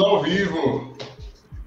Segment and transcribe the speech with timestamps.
[0.00, 0.94] Estamos ao vivo.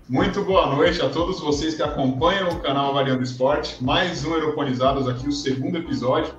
[0.10, 3.84] Muito boa noite a todos vocês que acompanham o canal Variando Esporte.
[3.84, 6.34] Mais um Aeroponizados aqui, o segundo episódio.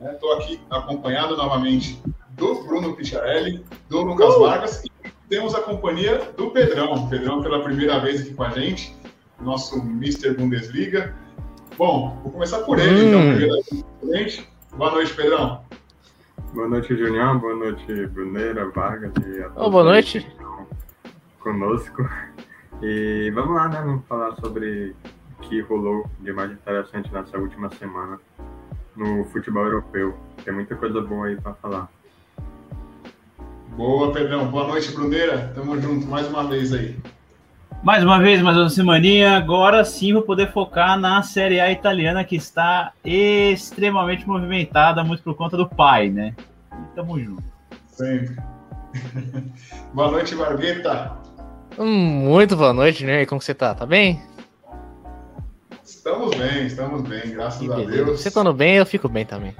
[0.00, 4.40] Estou aqui acompanhado novamente do Bruno Picharelli, do Lucas uh!
[4.40, 4.90] Vargas e
[5.28, 7.06] temos a companhia do Pedrão.
[7.10, 8.96] Pedrão pela primeira vez aqui com a gente,
[9.42, 10.32] nosso Mr.
[10.32, 11.14] Bundesliga.
[11.76, 13.34] Bom, vou começar por ele, hum.
[13.36, 13.84] então.
[14.74, 15.60] Boa noite, Pedrão.
[16.54, 17.38] Boa noite, Junião.
[17.38, 19.66] Boa noite, Bruneira, Vargas e a todos.
[19.66, 20.26] Oh, boa noite.
[21.40, 22.08] Conosco.
[22.82, 23.82] E vamos lá, né?
[23.84, 24.94] Vamos falar sobre
[25.38, 28.18] o que rolou de mais interessante nessa última semana
[28.96, 30.16] no futebol europeu.
[30.44, 31.88] Tem muita coisa boa aí para falar.
[33.76, 34.50] Boa, Pedrão.
[34.50, 35.52] Boa noite, Bruneira.
[35.54, 36.96] Tamo junto mais uma vez aí.
[37.82, 39.38] Mais uma vez, mais uma semaninha.
[39.38, 45.34] Agora sim vou poder focar na Série A italiana que está extremamente movimentada, muito por
[45.34, 46.34] conta do pai, né?
[46.72, 47.42] E tamo junto.
[47.86, 48.36] Sempre.
[49.94, 51.19] boa noite, Bargueta.
[51.78, 53.24] Muito boa noite, né?
[53.26, 53.74] Como você tá?
[53.74, 54.20] Tá bem?
[55.84, 57.76] Estamos bem, estamos bem, graças a.
[57.76, 58.20] Deus.
[58.20, 59.54] Você estando bem, eu fico bem também.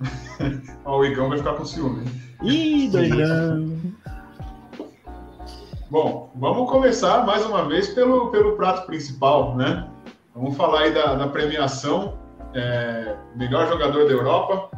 [0.84, 2.04] Ó, o Igão vai ficar com ciúme.
[2.42, 3.78] Ih, doidão.
[5.90, 9.88] Bom, vamos começar mais uma vez pelo, pelo prato principal, né?
[10.34, 12.18] Vamos falar aí da, da premiação
[12.54, 14.70] é, melhor jogador da Europa.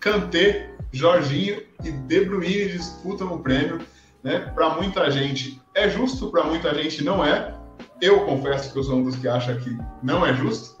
[0.00, 3.80] Kanté, Jorginho e De Bruyne disputam o prêmio.
[4.22, 4.40] Né?
[4.54, 7.54] Para muita gente é justo, para muita gente não é.
[8.00, 10.76] Eu confesso que eu sou um dos que acha que não é justo.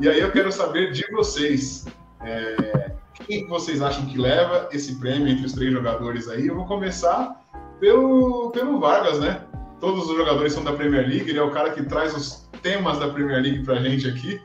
[0.00, 1.86] E aí eu quero saber de vocês.
[2.22, 2.92] É,
[3.26, 6.46] quem vocês acham que leva esse prêmio entre os três jogadores aí?
[6.46, 7.40] Eu vou começar
[7.80, 9.42] pelo, pelo Vargas, né?
[9.80, 12.98] Todos os jogadores são da Premier League, ele é o cara que traz os temas
[12.98, 14.40] da Premier League pra gente aqui.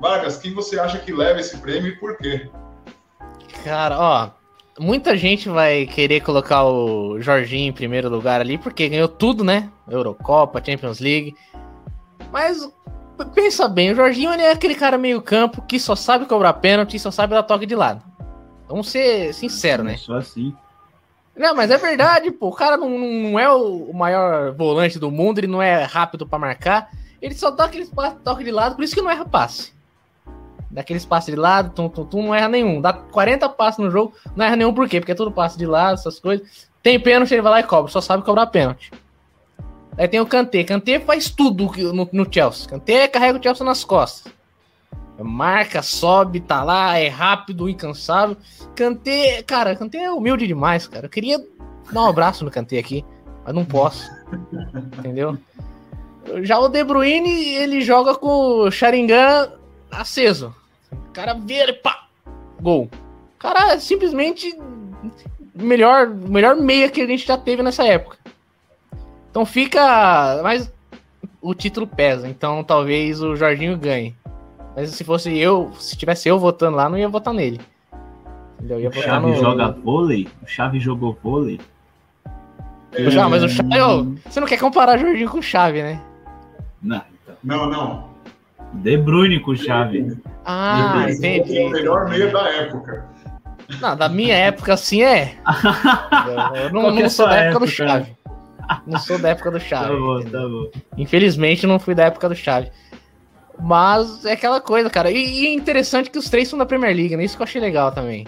[0.00, 2.50] Vargas, quem você acha que leva esse prêmio e por quê?
[3.64, 4.30] Cara, ó,
[4.78, 9.70] muita gente vai querer colocar o Jorginho em primeiro lugar ali, porque ganhou tudo, né?
[9.88, 11.34] Eurocopa, Champions League.
[12.30, 12.70] Mas
[13.34, 17.00] pensa bem, o Jorginho é aquele cara meio campo que só sabe cobrar pênalti e
[17.00, 18.02] só sabe dar toque de lado.
[18.68, 19.96] Vamos ser sinceros, né?
[19.96, 20.54] Só assim.
[21.36, 22.48] Não, mas é verdade, pô.
[22.48, 26.38] O cara não, não é o maior volante do mundo, ele não é rápido para
[26.38, 26.90] marcar.
[27.20, 27.88] Ele só dá aquele
[28.24, 29.72] toque de lado, por isso que não erra passe.
[30.72, 32.80] Daqueles passes de lado, tum, tum, tum, não erra nenhum.
[32.80, 35.00] Dá 40 passes no jogo, não erra nenhum, por quê?
[35.00, 36.66] Porque é tudo passe de lado, essas coisas.
[36.82, 38.90] Tem pênalti, ele vai lá e cobra, só sabe cobrar pênalti.
[39.98, 40.64] Aí tem o Kanté.
[40.64, 42.68] Kanté faz tudo no, no Chelsea.
[42.68, 44.32] Kanté carrega o Chelsea nas costas.
[45.18, 48.36] Marca, sobe, tá lá, é rápido, incansável.
[48.74, 51.06] Kanté, cara, Kanté é humilde demais, cara.
[51.06, 51.38] Eu queria
[51.92, 53.04] dar um abraço no Kanté aqui,
[53.44, 54.10] mas não posso.
[54.98, 55.36] entendeu?
[56.42, 59.52] Já o De Bruyne, ele joga com o Sharingan
[59.90, 60.54] aceso.
[61.08, 62.06] O cara vira, pá,
[62.60, 62.84] gol.
[62.84, 64.56] O cara é simplesmente
[65.54, 68.16] melhor, melhor meia que a gente já teve nessa época.
[69.30, 70.72] Então fica, mas
[71.40, 74.14] o título pesa, então talvez o Jorginho ganhe.
[74.76, 77.60] Mas se fosse eu, se tivesse eu votando lá, não ia votar nele.
[78.58, 78.80] Entendeu?
[78.80, 79.36] Ia o votar Chave no...
[79.36, 80.28] joga vôlei?
[80.42, 81.60] O Chave jogou vôlei?
[83.08, 84.20] Já, mas o Chave.
[84.24, 86.00] você não quer comparar Jorginho com o Chave, né?
[86.80, 87.36] Não, então.
[87.42, 88.11] Não, não.
[88.72, 90.16] De Bruyne com o Chave.
[90.44, 91.60] Ah, entendi.
[91.60, 93.06] O melhor meio da época.
[93.80, 95.36] Não, da minha época assim é.
[96.64, 98.16] eu não, não sou da época, época, do Chave.
[98.86, 99.88] Não sou da época do Chave.
[99.88, 100.70] Tá bom, tá bom.
[100.96, 102.70] Infelizmente não fui da época do Chave.
[103.60, 105.10] Mas é aquela coisa, cara.
[105.10, 107.24] E, e, é interessante que os três são da Premier League, né?
[107.24, 108.26] Isso que eu achei legal também.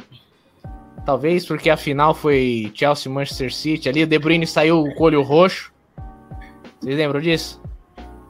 [1.04, 5.06] Talvez porque a final foi Chelsea Manchester City ali, o De Bruyne saiu com o
[5.06, 5.72] olho roxo.
[6.80, 7.60] Vocês lembram disso?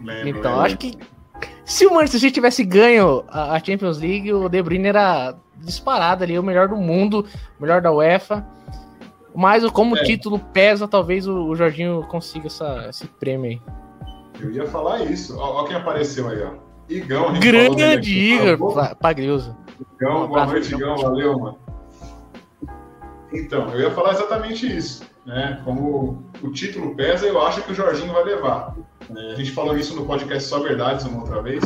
[0.01, 0.67] Lembro, então, lembro.
[0.67, 0.99] acho que
[1.65, 6.39] se o Manchester City tivesse ganho a, Champions League, o De Bruyne era disparado ali,
[6.39, 7.27] o melhor do mundo,
[7.59, 8.47] o melhor da UEFA.
[9.35, 10.01] Mas como é.
[10.01, 13.63] o título pesa, talvez o, o Jorginho consiga essa, esse prêmio aí.
[14.41, 15.39] Eu ia falar isso.
[15.39, 16.53] Olha quem apareceu aí, ó.
[16.89, 19.57] Igão, Grande Igor Pagriuso.
[19.97, 20.97] Igão, boa noite, Igão.
[20.97, 21.59] Valeu, mano.
[23.33, 25.03] Então, eu ia falar exatamente isso.
[25.25, 25.61] Né?
[25.65, 28.75] Como o título pesa, eu acho que o Jorginho vai levar.
[29.15, 31.63] É, a gente falou isso no podcast Só Verdades uma outra vez.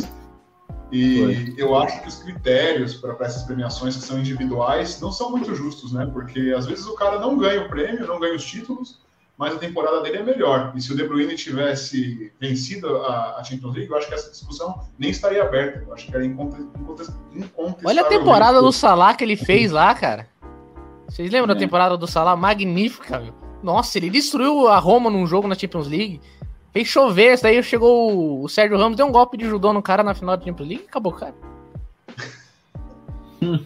[0.91, 1.53] E Foi.
[1.57, 5.93] eu acho que os critérios para essas premiações que são individuais não são muito justos,
[5.93, 6.09] né?
[6.11, 8.99] Porque às vezes o cara não ganha o prêmio, não ganha os títulos,
[9.37, 10.73] mas a temporada dele é melhor.
[10.75, 14.81] E se o De Bruyne tivesse vencido a, Champions League, eu acho que essa discussão
[14.97, 15.83] nem estaria aberta.
[15.87, 17.19] Eu acho que era incontestável.
[17.85, 20.27] Olha a temporada do Salah que ele fez lá, cara.
[21.07, 21.53] Vocês lembram é.
[21.53, 22.35] da temporada do Salah?
[22.35, 23.48] Magnífica, meu.
[23.61, 26.21] Nossa, ele destruiu a Roma num jogo na Champions League.
[26.71, 30.13] Fez chover, daí chegou o Sérgio Ramos, deu um golpe de judô no cara na
[30.13, 31.33] final da Champions League e acabou, cara.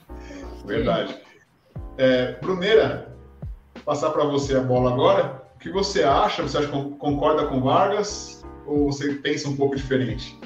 [0.66, 1.16] Verdade.
[1.98, 3.14] É, Bruneira,
[3.84, 6.44] passar para você a bola agora que você acha?
[6.44, 10.38] Você acha que concorda com Vargas ou você pensa um pouco diferente?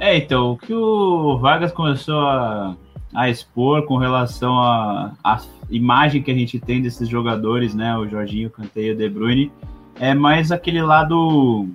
[0.00, 2.76] É, então, o que o Vargas começou a,
[3.14, 8.50] a expor com relação à imagem que a gente tem desses jogadores, né, o Jorginho,
[8.56, 9.52] o e o De Bruyne,
[9.98, 11.68] é mais aquele lado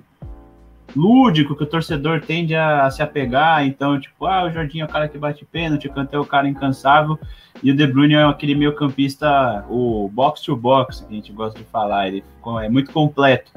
[0.94, 3.66] lúdico que o torcedor tende a, a, se apegar.
[3.66, 6.24] Então, tipo, ah, o Jorginho é o cara que bate pênalti, o Kanté é o
[6.24, 7.18] cara incansável,
[7.62, 11.32] e o De Bruyne é aquele meio campista, o box to box, que a gente
[11.32, 12.24] gosta de falar, ele
[12.62, 13.52] é muito completo.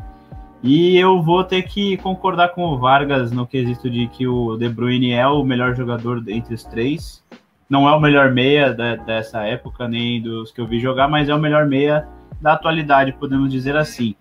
[0.62, 4.68] E eu vou ter que concordar com o Vargas no quesito de que o De
[4.68, 7.24] Bruyne é o melhor jogador entre os três.
[7.70, 11.30] Não é o melhor meia da, dessa época, nem dos que eu vi jogar, mas
[11.30, 12.08] é o melhor meia
[12.42, 14.16] da atualidade, podemos dizer assim.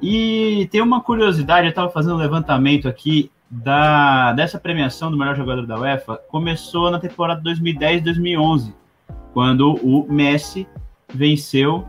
[0.00, 5.36] E tem uma curiosidade, eu estava fazendo um levantamento aqui da, dessa premiação do melhor
[5.36, 6.16] jogador da UEFA.
[6.28, 8.72] Começou na temporada 2010-2011,
[9.34, 10.66] quando o Messi
[11.12, 11.86] venceu,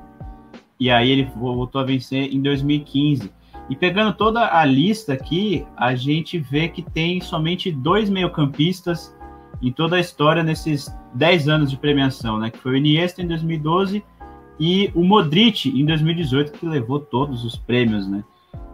[0.78, 3.32] e aí ele voltou a vencer em 2015.
[3.70, 9.16] E pegando toda a lista aqui, a gente vê que tem somente dois meio-campistas
[9.62, 12.50] em toda a história nesses 10 anos de premiação, né?
[12.50, 14.04] Que foi o Iniesta em 2012
[14.60, 18.24] e o Modric em 2018, que levou todos os prêmios, né?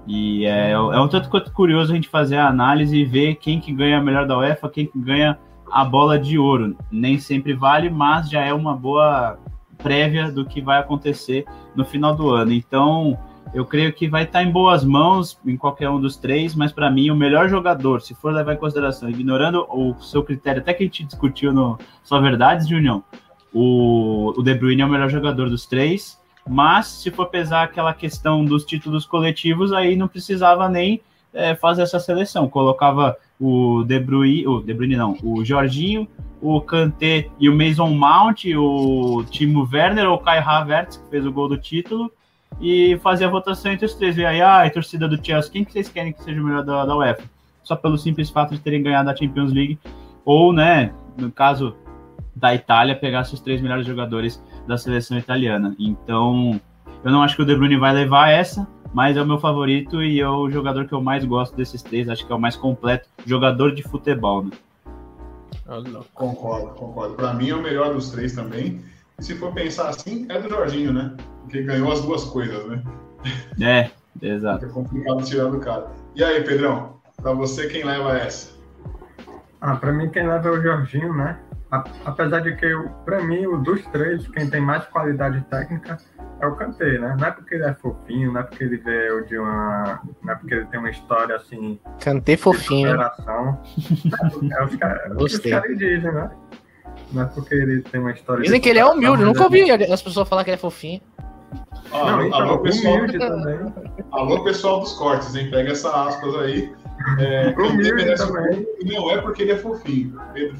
[0.08, 3.60] E é, é um tanto quanto curioso a gente fazer a análise e ver quem
[3.60, 5.38] que ganha a melhor da UEFA, quem que ganha
[5.70, 6.78] a bola de ouro.
[6.90, 9.38] Nem sempre vale, mas já é uma boa
[9.78, 11.46] prévia do que vai acontecer
[11.76, 12.54] no final do ano.
[12.54, 13.18] Então,
[13.54, 16.90] eu creio que vai estar em boas mãos em qualquer um dos três, mas para
[16.92, 20.84] mim o melhor jogador, se for levar em consideração, ignorando o seu critério, até que
[20.84, 23.04] a gente discutiu no Só Verdades, Junião,
[23.54, 27.94] o, o De Bruyne é o melhor jogador dos três, mas se for pesar aquela
[27.94, 31.02] questão dos títulos coletivos, aí não precisava nem
[31.34, 32.48] é, fazer essa seleção.
[32.48, 36.08] Colocava o De Bruyne, o De Bruyne não, o Jorginho,
[36.42, 41.26] o Kanté e o Mason Mount, o Timo Werner ou o Kai Havertz, que fez
[41.26, 42.12] o gol do título,
[42.60, 44.18] e fazia a votação entre os três.
[44.18, 46.86] E aí, ah, torcida do Chelsea, quem que vocês querem que seja o melhor da,
[46.86, 47.24] da UEFA?
[47.64, 49.78] Só pelo simples fato de terem ganhado a Champions League,
[50.24, 51.76] ou, né, no caso
[52.36, 55.76] da Itália pegasse os três melhores jogadores da seleção italiana.
[55.80, 56.60] Então,
[57.04, 60.02] eu não acho que o De Bruyne vai levar essa, mas é o meu favorito
[60.04, 62.10] e é o jogador que eu mais gosto desses três.
[62.10, 64.44] Acho que é o mais completo jogador de futebol.
[64.44, 64.52] Né?
[66.14, 67.16] Concordo, concordo.
[67.16, 68.82] Para mim é o melhor dos três também.
[69.20, 71.16] Se for pensar assim, é do Jorginho, né?
[71.42, 72.84] Porque ganhou as duas coisas, né?
[73.60, 73.92] É,
[74.26, 74.66] exato.
[74.66, 75.88] É complicado tirar do cara.
[76.16, 78.56] E aí, Pedrão, para você quem leva essa?
[79.60, 81.40] Ah, para mim quem leva é o Jorginho, né?
[82.06, 82.68] apesar de que,
[83.04, 85.98] para mim, o dos três, quem tem mais qualidade técnica
[86.40, 87.16] é o Kanté, né?
[87.20, 90.02] Não é porque ele é fofinho, não é porque ele veio de uma.
[90.24, 91.80] Não é porque ele tem uma história assim.
[92.00, 92.90] Kanté fofinho.
[92.90, 93.62] Geração.
[94.52, 94.64] É,
[95.24, 96.30] os caras dizem, né?
[97.12, 98.44] Não é porque ele tem uma história.
[98.44, 101.02] Dizem que ele é humilde, nunca ouvi as pessoas falar que ele é fofinho.
[101.92, 103.74] Ah, não, então, alô, pessoal, também.
[104.12, 105.50] alô, pessoal dos cortes, hein?
[105.50, 106.74] Pega essa aspas aí.
[107.20, 107.54] É,
[108.18, 108.68] também.
[108.84, 110.20] não é porque ele é fofinho.
[110.34, 110.58] Pedro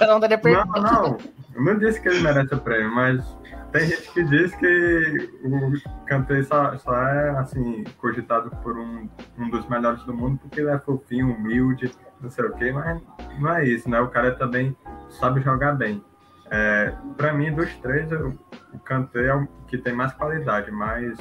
[0.06, 1.18] não, não, não.
[1.54, 3.24] Eu não disse que ele merece o prêmio, mas
[3.72, 5.72] tem gente que diz que o
[6.06, 10.70] Kanté só, só, é assim, cogitado por um, um dos melhores do mundo porque ele
[10.70, 11.90] é fofinho, humilde,
[12.20, 13.00] não sei o quê, mas
[13.40, 14.00] não é isso, né?
[14.00, 14.76] O cara também
[15.14, 16.02] sabe jogar bem.
[16.50, 18.32] É, para mim, dos três, o,
[18.72, 21.18] o Kanté é o que tem mais qualidade, mas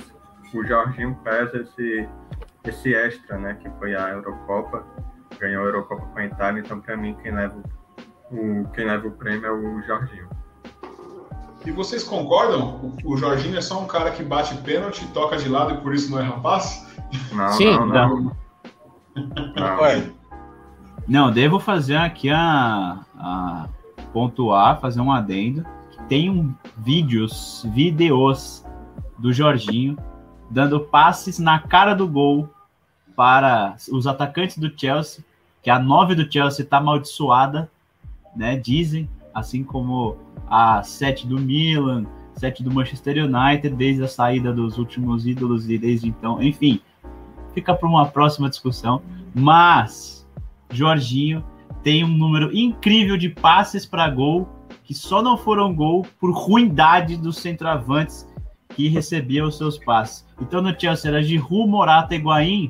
[0.54, 2.08] o Jorginho pesa esse
[2.64, 4.86] esse extra, né, que foi a Eurocopa,
[5.38, 7.62] ganhou a Eurocopa com a Itália, então para mim quem leva
[8.32, 10.30] o quem leva o prêmio é o Jorginho.
[11.66, 12.94] E vocês concordam?
[13.04, 16.12] O Jorginho é só um cara que bate pênalti, toca de lado e por isso
[16.12, 16.86] não é rapaz?
[17.32, 18.36] Não, Sim, não, não.
[19.16, 20.14] Não, não.
[21.08, 23.68] não devo fazer aqui a, a
[24.14, 25.66] pontuar, fazer um adendo.
[26.08, 28.64] Tem um vídeos, vídeos
[29.18, 29.98] do Jorginho
[30.50, 32.48] dando passes na cara do gol
[33.16, 35.24] para os atacantes do Chelsea,
[35.62, 37.70] que a 9 do Chelsea está amaldiçoada,
[38.36, 38.56] né?
[38.58, 40.18] Dizem, assim como
[40.48, 42.06] a 7 do Milan,
[42.36, 46.80] 7 do Manchester United, desde a saída dos últimos ídolos e desde então, enfim,
[47.54, 49.02] fica para uma próxima discussão.
[49.34, 50.28] Mas
[50.70, 51.44] Jorginho
[51.82, 54.48] tem um número incrível de passes para gol
[54.84, 58.28] que só não foram gol por ruindade dos centroavantes
[58.70, 60.26] que recebia os seus passes.
[60.42, 62.70] Então no Chelsea era Giroud, Morata e Higuaín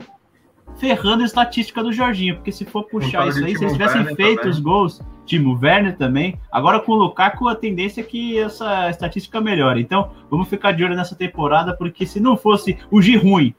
[0.78, 4.16] ferrando a estatística do Jorginho, porque se for puxar isso aí, se eles tivessem Werner
[4.16, 4.52] feito também.
[4.52, 9.40] os gols, Timo Werner também, agora com o Lukaku a tendência é que essa estatística
[9.40, 9.82] melhore.
[9.82, 13.56] Então vamos ficar de olho nessa temporada, porque se não fosse o Giroud,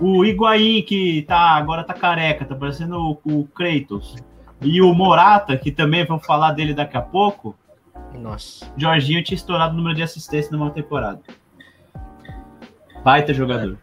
[0.00, 4.16] o Higuaín que tá, agora tá careca, tá parecendo o, o Kratos,
[4.60, 7.54] e o Morata, que também vou falar dele daqui a pouco,
[8.14, 8.66] nossa.
[8.76, 11.20] Jorginho tinha estourado o número de assistências numa temporada.
[13.04, 13.78] Baita jogador.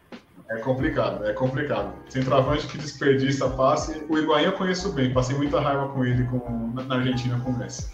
[0.49, 1.93] É complicado, é complicado.
[2.07, 4.05] Centroavante que desperdiça passe.
[4.09, 7.57] O Higuaín eu conheço bem, passei muita raiva com ele com, na Argentina com o
[7.57, 7.89] Messi.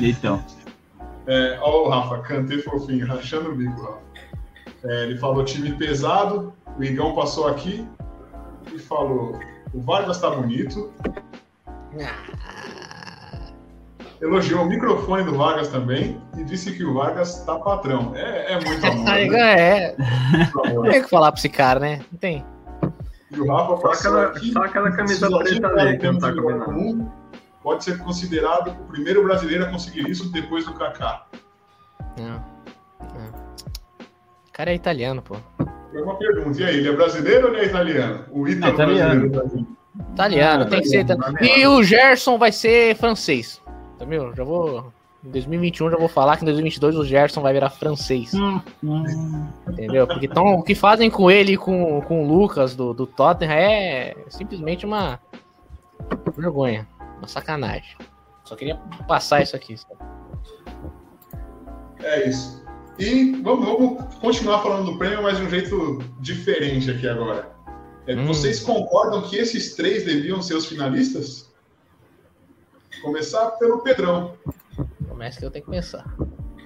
[0.00, 0.42] Então.
[1.28, 3.98] É, ó, o Rafa, cantei fofinho, rachando o bico, Rafa.
[4.84, 7.84] É, ele falou time pesado, o Igão passou aqui
[8.72, 9.36] e falou:
[9.74, 10.92] o Vargas tá bonito.
[14.20, 18.12] Elogiou o microfone do Vargas também e disse que o Vargas tá patrão.
[18.16, 19.04] É, é muito amor.
[19.04, 19.78] né?
[19.84, 19.96] é.
[20.54, 22.00] Não tem o que falar pra esse cara, né?
[22.10, 22.44] Não tem.
[23.30, 24.52] E o Rafa Só aquela, aqui.
[24.52, 27.12] só aquela camisa preta ali que não tá combinando.
[27.62, 31.26] Pode ser considerado o primeiro brasileiro a conseguir isso depois do Kaká.
[32.16, 32.42] Não.
[33.00, 33.46] Não.
[34.48, 35.36] O cara é italiano, pô.
[35.90, 36.58] Foi uma pergunta.
[36.60, 38.24] E aí, ele é brasileiro ou ele é italiano?
[38.30, 39.28] O Ítalo É italiano.
[39.28, 39.75] brasileiro.
[40.12, 41.00] Italiano, Ah, tem que ser.
[41.00, 43.60] italiano, E o Gerson vai ser francês.
[43.96, 44.34] Entendeu?
[44.34, 44.92] Já vou.
[45.24, 48.32] Em 2021 já vou falar que em 2022 o Gerson vai virar francês.
[48.34, 49.46] Hum, hum.
[49.68, 50.06] Entendeu?
[50.06, 53.52] Porque tão, o que fazem com ele e com, com o Lucas do, do Tottenham
[53.52, 55.18] é simplesmente uma
[56.36, 56.86] vergonha.
[57.18, 57.96] Uma sacanagem.
[58.44, 58.76] Só queria
[59.08, 59.74] passar isso aqui.
[62.02, 62.64] É isso.
[62.98, 67.55] E vamos, vamos continuar falando do prêmio, mas de um jeito diferente aqui agora.
[68.06, 68.26] É, Hum.
[68.26, 71.50] Vocês concordam que esses três deviam ser os finalistas?
[73.02, 74.34] Começar pelo Pedrão.
[75.08, 76.04] Começa que eu tenho que pensar.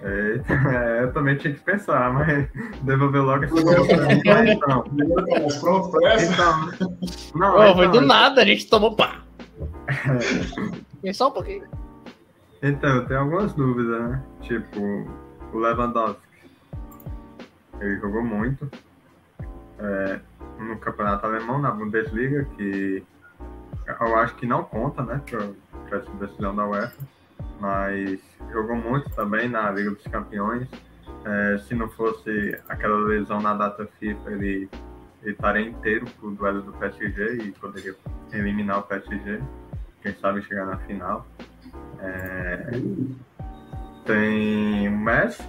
[0.03, 2.49] Eita, é, eu também tinha que pensar, mas
[2.83, 3.51] devolver logo mim.
[4.25, 4.85] Mas Então,
[5.29, 6.33] Estamos prontos para essa?
[6.33, 6.97] então,
[7.35, 9.23] não, Ô, foi então, do nada, a gente tomou pá.
[11.03, 11.67] Pensar um pouquinho.
[12.63, 14.23] Então, eu tenho algumas dúvidas, né?
[14.43, 14.81] Tipo,
[15.53, 16.23] o Lewandowski.
[17.81, 18.71] Ele jogou muito
[19.79, 20.21] é,
[20.61, 23.03] no campeonato alemão, na Bundesliga, que
[24.01, 25.21] eu acho que não conta, né?
[25.89, 26.97] Para essa decisão da UEFA.
[27.59, 28.21] Mas
[28.53, 30.69] jogou muito também na Liga dos Campeões.
[31.25, 34.69] É, se não fosse aquela lesão na data FIFA, ele,
[35.23, 37.95] ele estaria inteiro pro duelo do PSG e poderia
[38.33, 39.43] eliminar o PSG.
[40.03, 41.27] Quem sabe chegar na final.
[41.99, 42.71] É,
[44.07, 45.43] tem o Messi.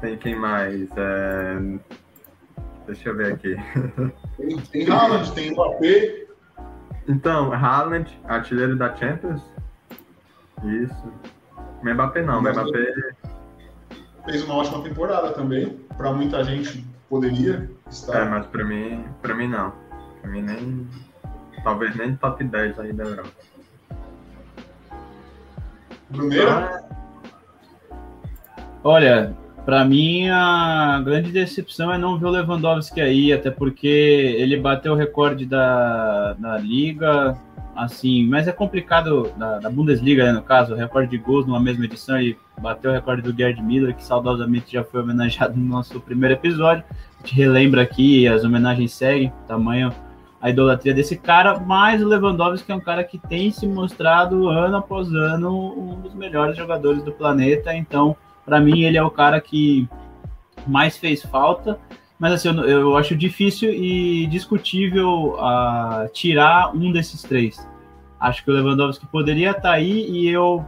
[0.00, 0.88] Tem quem mais?
[0.96, 1.58] É,
[2.86, 3.56] deixa eu ver aqui.
[4.36, 6.26] Tem, tem Haaland, tem Mbappé.
[7.08, 9.42] Então, Haaland, artilheiro da Champions.
[10.64, 11.12] Isso.
[11.82, 13.12] Mbappé não, Mbappé.
[14.24, 15.70] Fez uma ótima temporada também.
[15.96, 18.28] Para muita gente poderia É, estar.
[18.30, 19.72] mas pra mim, pra mim não.
[20.20, 20.86] Pra mim nem.
[21.64, 23.30] Talvez nem top 10 aí da Europa.
[26.10, 26.82] Bruneiro, Ah,
[28.84, 29.36] Olha,
[29.68, 34.94] pra mim a grande decepção é não ver o Lewandowski aí, até porque ele bateu
[34.94, 37.36] o recorde da, da liga,
[37.76, 41.60] assim, mas é complicado da, da Bundesliga, né, no caso, o recorde de gols numa
[41.60, 45.66] mesma edição e bateu o recorde do Gerd Miller, que saudosamente já foi homenageado no
[45.66, 46.82] nosso primeiro episódio.
[46.90, 49.92] A gente relembra aqui, as homenagens seguem, tamanho
[50.40, 54.78] a idolatria desse cara, mas o Lewandowski é um cara que tem se mostrado ano
[54.78, 58.16] após ano um dos melhores jogadores do planeta, então
[58.48, 59.86] para mim ele é o cara que
[60.66, 61.78] mais fez falta,
[62.18, 67.68] mas assim, eu, eu acho difícil e discutível uh, tirar um desses três.
[68.18, 70.64] Acho que o Lewandowski poderia estar aí e eu,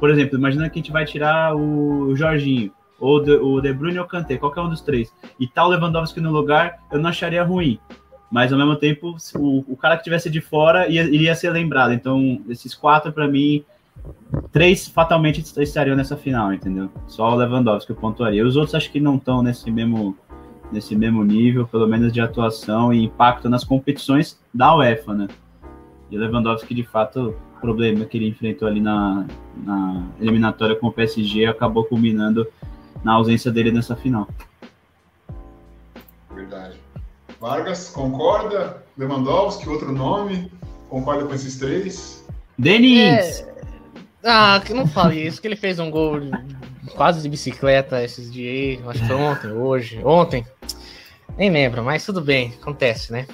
[0.00, 4.04] por exemplo, imagina que a gente vai tirar o Jorginho, ou o De Bruyne ou
[4.04, 7.44] o Kanté, qualquer um dos três, e tá o Lewandowski no lugar, eu não acharia
[7.44, 7.78] ruim.
[8.30, 11.92] Mas ao mesmo tempo, o, o cara que tivesse de fora ia, iria ser lembrado.
[11.92, 13.64] Então, esses quatro, para mim,
[14.52, 16.90] três fatalmente estariam nessa final, entendeu?
[17.06, 18.46] Só o Lewandowski eu pontuaria.
[18.46, 20.16] Os outros acho que não estão nesse mesmo,
[20.70, 25.28] nesse mesmo nível, pelo menos de atuação e impacto nas competições da UEFA, né?
[26.10, 30.88] E o Lewandowski, de fato, o problema que ele enfrentou ali na, na eliminatória com
[30.88, 32.46] o PSG acabou culminando
[33.02, 34.28] na ausência dele nessa final.
[36.34, 36.78] Verdade.
[37.40, 38.82] Vargas, concorda?
[38.96, 40.50] Lewandowski, outro nome?
[40.88, 42.24] Concorda com esses três?
[42.58, 43.40] Denis!
[43.40, 43.53] É...
[44.24, 46.18] Ah, que não fale isso, que ele fez um gol
[46.96, 50.46] quase de bicicleta esses dias aí, acho que foi ontem, hoje, ontem.
[51.36, 53.26] Nem lembro, mas tudo bem, acontece, né?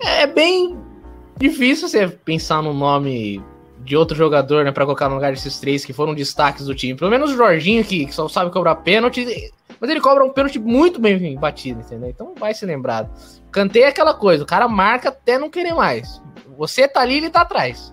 [0.00, 0.78] É bem
[1.36, 3.42] difícil você pensar no nome
[3.80, 6.94] de outro jogador, né, pra colocar no lugar desses três que foram destaques do time.
[6.94, 9.26] Pelo menos o Jorginho, que, que só sabe cobrar pênalti,
[9.80, 12.10] mas ele cobra um pênalti muito bem batido, entendeu?
[12.10, 13.10] Então vai ser lembrado.
[13.50, 16.22] Cantei aquela coisa, o cara marca até não querer mais.
[16.56, 17.92] Você tá ali, ele tá atrás.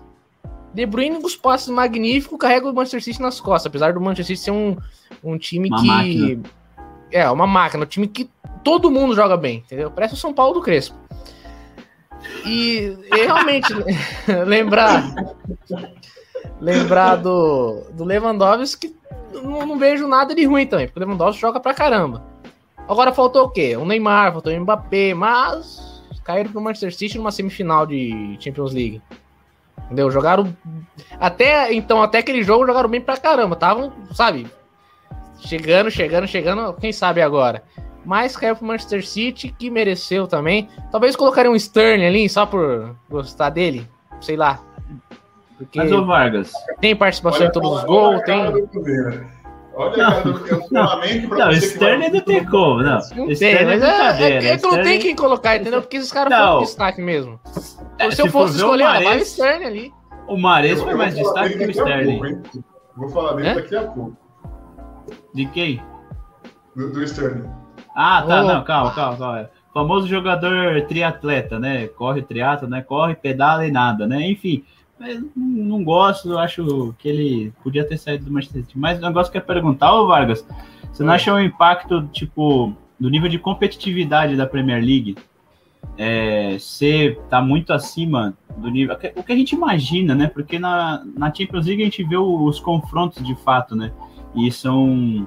[0.76, 4.26] De Bruyne com os passes magníficos, carrega o Manchester City nas costas, apesar do Manchester
[4.36, 4.76] City ser um,
[5.24, 5.86] um time Uma que.
[5.86, 6.42] máquina.
[7.10, 8.28] É, uma máquina, um time que
[8.62, 9.90] todo mundo joga bem, entendeu?
[9.90, 10.94] Parece o São Paulo do Crespo.
[12.44, 13.72] E, e realmente,
[14.46, 15.14] lembrar.
[16.60, 18.94] Lembrar do, do Lewandowski,
[19.32, 22.22] não, não vejo nada de ruim também, porque o Lewandowski joga pra caramba.
[22.86, 23.78] Agora faltou o quê?
[23.78, 29.00] O Neymar, faltou o Mbappé, mas caíram pro Manchester City numa semifinal de Champions League.
[29.86, 30.10] Entendeu?
[30.10, 30.54] Jogaram.
[31.18, 33.54] Até então, até aquele jogo, jogaram bem pra caramba.
[33.54, 34.46] Estavam, sabe?
[35.38, 36.74] Chegando, chegando, chegando.
[36.74, 37.62] Quem sabe agora.
[38.04, 40.68] Mas caiu pro Manchester City, que mereceu também.
[40.92, 43.88] Talvez colocaria um Sterling ali, só por gostar dele.
[44.20, 44.60] Sei lá.
[45.58, 46.52] Porque Mas o Vargas.
[46.80, 48.38] Tem participação em todos os gols, tem.
[49.76, 50.24] Olha, não,
[50.70, 52.98] não, não Sterling não tem como, não.
[53.14, 55.82] Não tem, mas é, é, é que não tem quem colocar, entendeu?
[55.82, 57.38] Porque esses caras foram destaque mesmo.
[57.98, 59.94] É, se, se eu fosse escolher, Mares, vai o Sterling ali.
[60.28, 62.18] O Mares foi mais destaque que o Sterling.
[62.18, 62.64] Pouco,
[62.96, 63.54] vou falar dele é?
[63.54, 64.16] daqui a pouco.
[65.34, 65.82] De quem?
[66.74, 67.44] Do, do Sterling.
[67.94, 68.46] Ah, tá, oh.
[68.46, 69.50] não, calma, calma, calma.
[69.74, 71.86] Famoso jogador triatleta, né?
[71.88, 72.80] Corre triatlo, né?
[72.80, 74.26] Corre, pedala e nada, né?
[74.26, 74.64] Enfim,
[75.34, 78.78] não gosto, eu acho que ele podia ter saído do Manchester City.
[78.78, 80.46] Mas o negócio que eu perguntar, ô Vargas,
[80.92, 85.16] você não acha o impacto, tipo, do nível de competitividade da Premier League
[85.98, 88.96] é, ser tá muito acima do nível.
[89.14, 90.26] O que a gente imagina, né?
[90.26, 93.92] Porque na, na Champions League a gente vê os confrontos de fato, né?
[94.34, 95.26] E são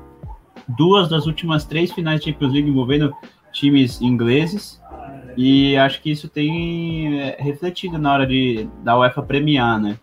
[0.68, 3.14] duas das últimas três finais de Champions League envolvendo
[3.52, 4.82] times ingleses.
[5.38, 9.98] E acho que isso tem é, refletido na hora de da UEFA premiar, né?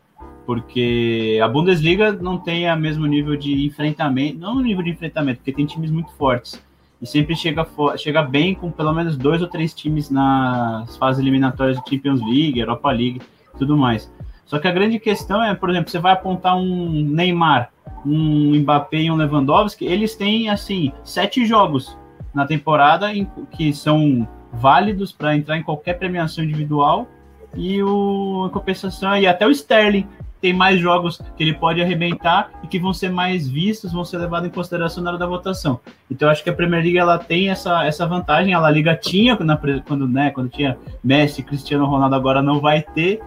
[0.44, 5.38] Porque a Bundesliga não tem o mesmo nível de enfrentamento, não o nível de enfrentamento,
[5.38, 6.64] porque tem times muito fortes
[7.00, 7.66] e sempre chega,
[7.96, 12.58] chega bem com pelo menos dois ou três times nas fases eliminatórias de Champions League,
[12.58, 13.20] Europa League
[13.58, 14.10] tudo mais.
[14.44, 17.70] Só que a grande questão é, por exemplo, você vai apontar um Neymar,
[18.04, 21.96] um Mbappé e um Lewandowski, eles têm, assim, sete jogos
[22.32, 24.28] na temporada em, que são
[24.58, 27.06] válidos para entrar em qualquer premiação individual
[27.54, 30.06] e o, compensação, e até o Sterling,
[30.40, 34.18] tem mais jogos que ele pode arrebentar e que vão ser mais vistos, vão ser
[34.18, 35.80] levados em consideração na hora da votação.
[36.10, 38.52] Então, acho que a Premier League ela tem essa, essa vantagem.
[38.52, 42.82] A La Liga tinha na, quando, né, quando tinha Messi, Cristiano Ronaldo, agora não vai
[42.82, 43.20] ter.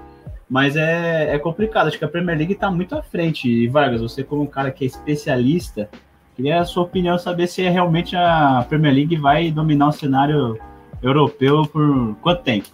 [0.48, 1.88] Mas é, é complicado.
[1.88, 3.50] Acho que a Premier League está muito à frente.
[3.50, 5.90] E Vargas, você como um cara que é especialista,
[6.36, 10.60] queria a sua opinião saber se é realmente a Premier League vai dominar o cenário
[11.02, 12.68] europeu por quanto tempo.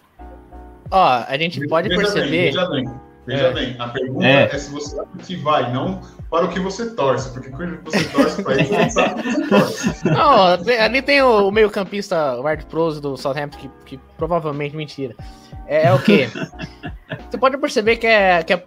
[0.92, 2.54] Ó, a gente pode perceber.
[3.26, 3.54] Veja é.
[3.54, 4.44] bem, a pergunta é.
[4.44, 4.58] é.
[4.58, 8.04] se você sabe o que vai, não para o que você torce, porque quando você
[8.10, 10.06] torce para isso, você sabe o que você torce.
[10.06, 10.46] Não,
[10.80, 15.16] ali tem o meio-campista Ward Prose do Southampton, que, que, provavelmente mentira.
[15.66, 16.30] É, é o quê?
[17.30, 18.64] você pode perceber que, é, que, é,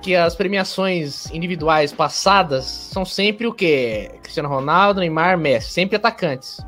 [0.00, 4.12] que as premiações individuais passadas são sempre o quê?
[4.22, 6.64] Cristiano Ronaldo, Neymar, Messi, sempre atacantes.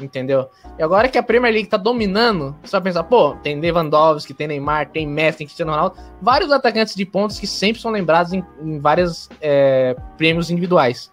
[0.00, 0.48] Entendeu?
[0.78, 4.48] E agora que a Premier League tá dominando, você vai pensar, pô, tem Lewandowski, tem
[4.48, 8.44] Neymar, tem Messi, tem Cristiano Ronaldo, vários atacantes de pontos que sempre são lembrados em,
[8.62, 11.12] em vários é, prêmios individuais.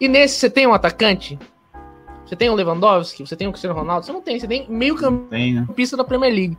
[0.00, 1.38] E nesse você tem um atacante?
[2.24, 3.26] Você tem o Lewandowski?
[3.26, 4.06] Você tem o Cristiano Ronaldo?
[4.06, 6.02] Você não tem, você tem meio campista né?
[6.02, 6.58] da Premier League.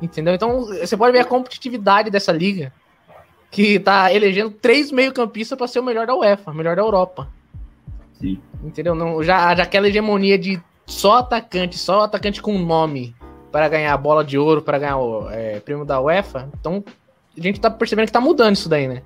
[0.00, 0.34] Entendeu?
[0.34, 2.72] Então você pode ver a competitividade dessa liga,
[3.50, 7.28] que tá elegendo três meio-campistas para ser o melhor da UEFA, o melhor da Europa.
[8.14, 8.40] Sim.
[8.62, 8.94] Entendeu?
[8.94, 13.14] Não, já, já aquela hegemonia de só atacante, só atacante com nome
[13.50, 16.48] para ganhar a bola de ouro, para ganhar o é, prêmio da UEFA.
[16.58, 16.84] Então,
[17.36, 19.02] a gente tá percebendo que tá mudando isso daí, né?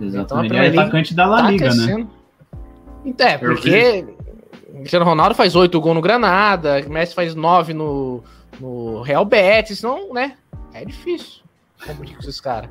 [0.00, 0.46] Exatamente.
[0.52, 1.96] Então, Ele é atacante da La tá Liga, né?
[1.96, 2.06] né?
[3.04, 4.06] Então, é, porque
[4.72, 8.22] Cristiano Ronaldo faz oito gols no Granada, Messi faz nove no,
[8.58, 10.36] no Real Betis, não, né?
[10.72, 11.42] É difícil
[11.86, 12.70] competir com esses caras.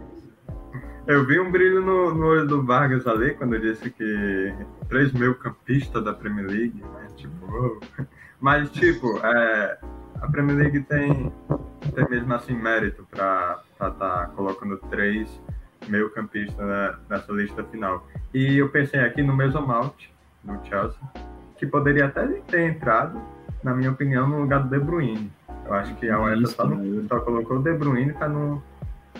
[1.09, 4.53] Eu vi um brilho no, no olho do Vargas ali quando disse que
[4.87, 7.07] três mil campistas da Premier League, né?
[7.15, 7.79] Tipo,
[8.39, 9.79] mas tipo, é,
[10.21, 11.33] a Premier League tem,
[11.95, 15.41] tem mesmo assim mérito para estar tá colocando três
[15.87, 18.07] meio campistas nessa lista final.
[18.31, 20.09] E eu pensei aqui no Mason Mount,
[20.43, 20.99] do Chelsea,
[21.57, 23.19] que poderia até ter entrado,
[23.63, 25.31] na minha opinião, no lugar do De Bruyne.
[25.65, 26.69] Eu acho que a UEFA só,
[27.07, 28.61] só colocou o De Bruyne para não,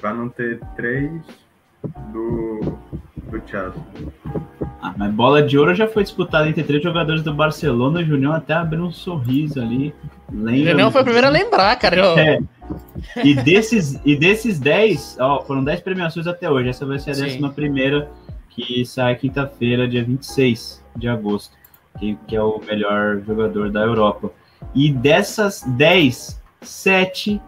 [0.03, 1.48] não ter três
[1.83, 2.77] do,
[3.29, 3.81] do Chelsea.
[4.81, 7.99] Ah, mas bola de ouro já foi disputada entre três jogadores do Barcelona.
[7.99, 9.93] O Junião até abriu um sorriso ali.
[10.31, 10.71] Lembra?
[10.71, 12.19] Junião foi o primeiro a lembrar, cara.
[12.19, 12.39] É.
[13.23, 16.69] E desses, e desses 10, ó, foram 10 premiações até hoje.
[16.69, 18.09] Essa vai ser a décima primeira,
[18.49, 21.53] que sai quinta-feira, dia 26 de agosto,
[21.99, 24.31] que, que é o melhor jogador da Europa.
[24.73, 27.41] E dessas 10, 7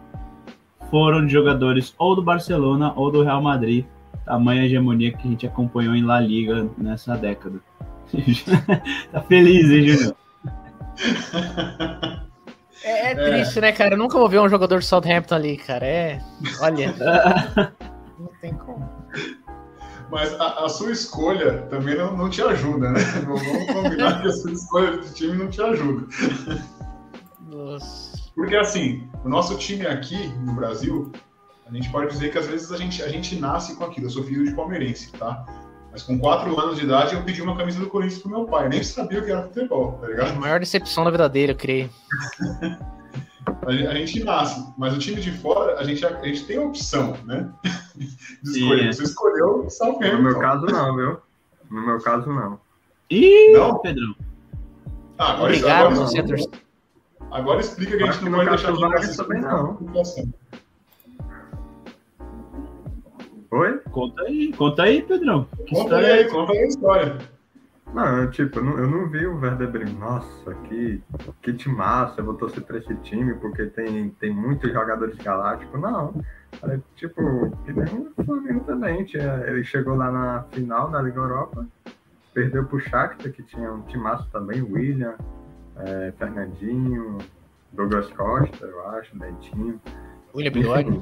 [0.89, 3.86] foram de jogadores ou do Barcelona ou do Real Madrid
[4.32, 7.60] tamanha hegemonia que a gente acompanhou em La Liga nessa década.
[9.12, 10.15] tá feliz, hein, Júnior?
[12.84, 13.62] É, é, triste, é.
[13.62, 13.94] né, cara?
[13.94, 15.86] Eu nunca vou ver um jogador de Southampton ali, cara.
[15.86, 16.20] É.
[16.60, 16.96] Olha.
[18.20, 18.89] não tem como.
[20.10, 23.00] Mas a, a, sua escolha também não, não te ajuda, né?
[23.24, 26.08] Vamos combinar que a sua escolha de time não te ajuda.
[27.52, 28.17] Nossa.
[28.34, 31.12] Porque assim, o nosso time aqui no Brasil,
[31.65, 34.08] a gente pode dizer que às vezes a gente, a gente nasce com aquilo.
[34.08, 35.45] Eu sou filho de palmeirense, tá?
[35.91, 38.65] Mas com 4 anos de idade eu pedi uma camisa do Corinthians pro meu pai.
[38.65, 40.32] Eu nem sabia o que era futebol, tá ligado?
[40.32, 41.89] A maior decepção da vida dele, eu creio.
[43.67, 46.58] a, gente, a gente nasce, mas o time de fora, a gente, a, gente tem
[46.58, 47.50] a opção, né?
[48.41, 48.93] De escolher.
[48.93, 50.17] Você escolheu Southampton.
[50.17, 51.17] No meu caso, não, viu?
[51.69, 52.60] No meu caso, não.
[53.10, 53.80] Ih, não?
[53.80, 54.15] Pedro.
[55.17, 56.41] Ah, agora, Obrigado, agora, você agora,
[57.30, 59.78] agora explica que a gente não vai deixar de jogar também, não.
[63.51, 63.79] Oi?
[63.91, 65.45] Conta aí, conta aí, Pedrão.
[65.67, 67.17] Que conta aí, é conta aí a história.
[67.93, 69.95] Não, tipo, eu não, eu não vi o Werder Bremen.
[69.95, 71.03] Nossa, que,
[71.41, 75.79] que massa, eu vou torcer pra esse time porque tem, tem muitos jogadores galácticos.
[75.81, 76.13] Não.
[76.63, 79.03] É, tipo, que nem o Flamengo também.
[79.03, 81.67] Tinha, ele chegou lá na final da Liga Europa,
[82.33, 85.15] perdeu pro Shakhtar, que tinha um timaço também, William,
[85.75, 87.17] é, Fernandinho,
[87.73, 89.81] Douglas Costa, eu acho, Dentinho.
[90.33, 91.01] William Bigode.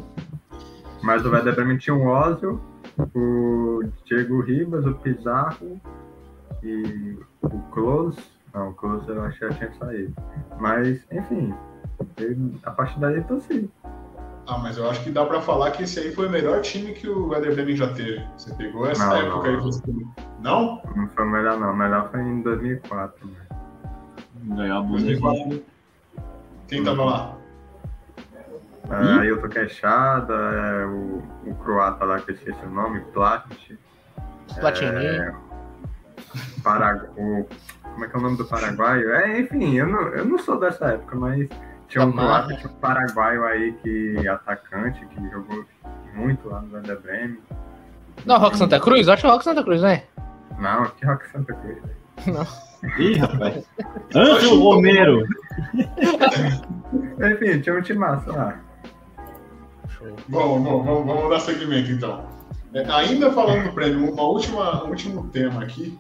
[1.02, 2.60] Mas o Werder Bremen tinha o Ozil,
[3.16, 5.80] o Diego Ribas, o Pizarro
[6.64, 8.20] e o Close.
[8.54, 10.14] Não, o Close eu acho que tinha saído.
[10.60, 11.54] Mas, enfim,
[12.64, 13.70] a partir daí torci.
[14.48, 16.92] Ah, mas eu acho que dá pra falar que esse aí foi o melhor time
[16.94, 18.26] que o Werder Bremen já teve.
[18.36, 19.56] Você pegou essa não, época não.
[19.56, 19.84] aí você...
[20.42, 20.82] Não?
[20.96, 21.72] Não foi o melhor não.
[21.72, 23.28] O melhor foi em 2004.
[23.28, 23.34] Né?
[24.56, 25.62] Ganhou a Bundesliga.
[26.68, 27.39] Quem tava lá?
[28.86, 33.78] Uh, Ailton Queixada, é, o, o croata lá que eu esqueci o nome, Platit.
[34.60, 35.06] Platini.
[35.06, 35.34] É,
[37.18, 37.48] o,
[37.84, 39.14] como é que é o nome do paraguaio?
[39.14, 41.48] É, enfim, eu não, eu não sou dessa época, mas
[41.88, 45.66] tinha um croata, tinha um paraguaio aí que atacante, que jogou
[46.14, 47.40] muito lá no Werder Bremen.
[48.26, 49.08] Não, Rock Santa Cruz?
[49.08, 50.04] Eu acho que é Rock Santa Cruz, né?
[50.60, 51.78] Não, que Rock Santa Cruz.
[52.28, 52.46] Não.
[52.98, 53.66] Ih, rapaz.
[54.16, 55.26] Ângelo Romero.
[57.20, 58.60] Enfim, tinha um time massa
[60.28, 62.26] Bom, bom, vamos, vamos dar seguimento então.
[62.74, 65.98] É, ainda falando do prêmio, uma última, um último tema aqui.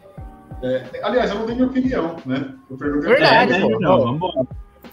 [0.61, 2.53] É, aliás, eu não dei minha opinião, né?
[2.69, 3.59] Eu perguntei Verdade, né?
[3.79, 4.47] Não, vamos embora.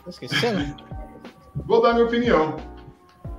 [0.07, 0.77] Esquecendo?
[1.55, 2.57] Vou dar minha opinião.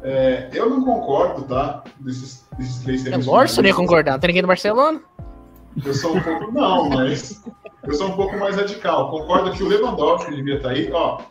[0.03, 1.83] É, eu não concordo, tá?
[1.99, 5.01] Desses, desses três É lógico que você ia concordar, tem ninguém do Barcelona.
[5.85, 6.51] Eu sou um pouco.
[6.51, 7.43] Não, mas.
[7.83, 9.09] Eu sou um pouco mais radical.
[9.09, 10.91] Concordo que o Lewandowski devia estar aí.
[10.91, 11.21] Ó,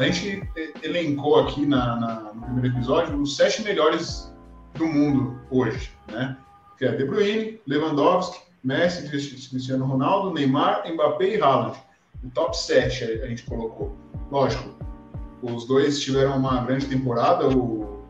[0.00, 0.48] a gente
[0.82, 4.32] elencou aqui na, na, no primeiro episódio os sete melhores
[4.74, 6.36] do mundo hoje, né?
[6.78, 11.78] Que é De Bruyne, Lewandowski, Messi, Cristiano Ronaldo, Neymar, Mbappé e Haaland.
[12.24, 13.94] O top 7 a gente colocou.
[14.30, 14.70] Lógico,
[15.42, 18.02] os dois tiveram uma grande temporada, o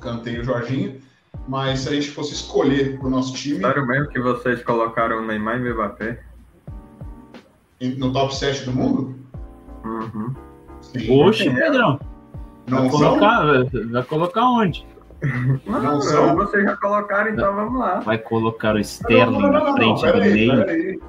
[0.00, 1.00] Kanté e o Jorginho,
[1.46, 3.60] mas se a gente fosse escolher para o nosso time...
[3.60, 6.22] Sério mesmo que vocês colocaram Neymar e Mbappé?
[7.98, 9.14] No top 7 do mundo?
[9.84, 10.49] Uhum.
[11.08, 11.52] Oxe, é.
[11.52, 12.00] Pedrão.
[12.66, 13.44] Não vai colocar,
[13.90, 14.86] vai colocar onde?
[15.66, 16.34] Não, não são.
[16.36, 18.00] Vocês já colocaram, então vamos lá.
[18.00, 21.00] Vai colocar o Sterling não, não, na frente do meio.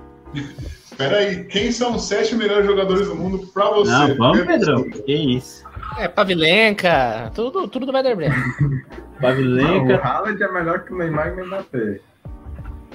[0.84, 3.92] Espera aí, quem são os sete melhores jogadores do mundo pra você?
[3.92, 4.84] Não, vamos, Pedrão.
[4.84, 5.66] Que isso.
[5.98, 8.38] É, Pavilenka, tudo, tudo do Werder Bremen.
[9.22, 9.94] Pavilenka.
[9.94, 12.00] o Haaland é melhor que o Neymar e o Mbappé.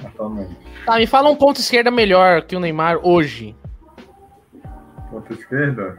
[0.05, 0.55] Atualmente.
[0.85, 3.55] Tá, me fala um ponto esquerda melhor que o Neymar hoje.
[5.09, 5.97] Ponto esquerda?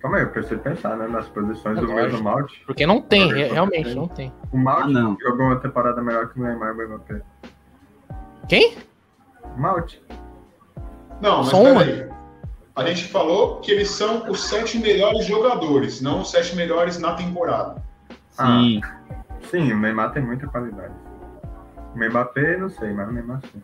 [0.00, 1.08] Calma aí, eu preciso pensar, né?
[1.08, 2.62] Nas posições é do mesmo Malte.
[2.66, 4.32] Porque não tem, realmente, não tem.
[4.52, 7.22] O Malte ah, jogou uma temporada melhor que o Neymar e o Mbappé.
[8.48, 8.76] Quem?
[9.56, 10.02] Malte.
[11.20, 12.08] Não, mas peraí.
[12.76, 17.14] A gente falou que eles são os sete melhores jogadores, não os sete melhores na
[17.14, 17.82] temporada.
[18.32, 18.82] Sim.
[18.84, 19.14] Ah,
[19.50, 20.92] sim, o Neymar tem muita qualidade.
[21.94, 23.62] O Mbappé, não sei, mas o Neymar sim.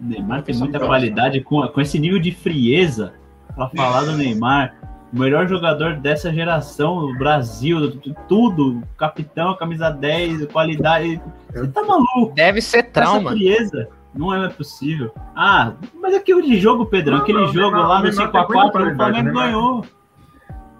[0.00, 3.14] O Neymar tem muita qualidade com, com esse nível de frieza
[3.52, 4.76] para falar do Neymar
[5.12, 11.20] o melhor jogador dessa geração, do Brasil, tudo, capitão, camisa 10, qualidade.
[11.52, 12.32] Você tá maluco?
[12.34, 13.30] Deve ser trauma.
[13.30, 13.88] Essa frieza.
[14.14, 15.12] Não é possível.
[15.34, 18.96] Ah, mas aquele de jogo, Pedrão, não, aquele não, jogo Neymar, lá no 5x4, o
[18.96, 19.84] Flamengo ganhou.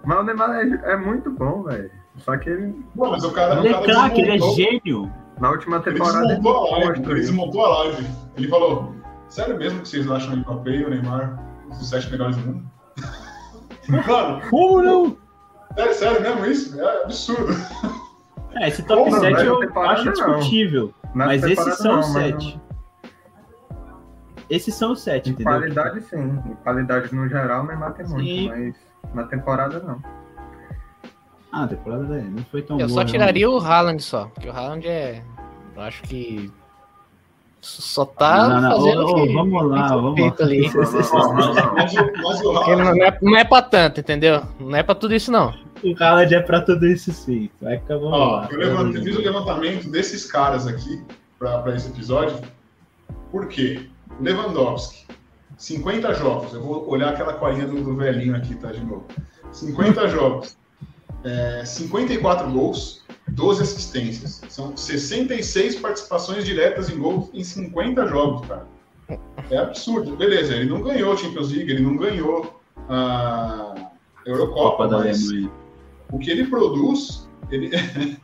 [0.05, 1.89] Mas o Neymar é, é muito bom, velho.
[2.17, 2.75] Só que ele.
[2.95, 5.11] Pô, mas o cara, ele é craque, ele é gênio.
[5.39, 8.07] Na última temporada ele desmontou, ele a, live, ele desmontou a live.
[8.37, 8.95] Ele falou:
[9.29, 12.72] Sério mesmo que vocês acham o Mbappé e o Neymar os sete melhores do mundo?
[13.87, 15.17] Mano, como não?
[15.75, 16.79] É sério mesmo isso?
[16.79, 17.53] É absurdo.
[18.55, 20.93] É, esse top Como 7 eu acho discutível.
[21.13, 22.61] Mas esses são os 7.
[24.49, 25.53] Esses são os 7, entendeu?
[25.53, 26.41] Qualidade sim.
[26.45, 28.49] Em qualidade no geral, Neymar tem muito, sim.
[28.49, 28.75] mas
[29.13, 30.01] na temporada não.
[31.51, 33.01] Ah, a temporada não foi tão eu boa.
[33.01, 33.55] Eu só tiraria não.
[33.55, 35.23] o Haaland só, porque o Haaland é.
[35.75, 36.51] Eu acho que
[37.65, 40.35] Só tá Não, não, fazendo ô, que- vamos lá, que vamos lá.
[40.41, 40.67] ali.
[40.67, 44.41] O- o Não, é, não é pra tanto, entendeu?
[44.59, 45.53] Não é pra tudo isso, não.
[45.83, 47.49] O Haaland é pra tudo isso sim.
[47.61, 48.47] Vai vamos ó, lá.
[48.51, 51.01] eu levantei- fiz o levantamento desses caras aqui
[51.39, 52.35] para esse episódio.
[53.31, 53.87] Por quê?
[54.19, 55.05] Lewandowski,
[55.57, 56.53] 50 jogos.
[56.53, 58.71] Eu vou olhar aquela colinha do, do velhinho aqui, tá?
[58.71, 59.05] De novo.
[59.51, 60.57] 50 jogos.
[61.23, 64.41] É, 54 gols, 12 assistências.
[64.49, 68.67] São 66 participações diretas em gols em 50 jogos, cara.
[69.49, 70.15] É absurdo.
[70.15, 73.75] Beleza, ele não ganhou a Champions League, ele não ganhou a
[74.25, 75.29] Eurocopa, Copa da mas
[76.11, 77.69] o que ele produz, ele,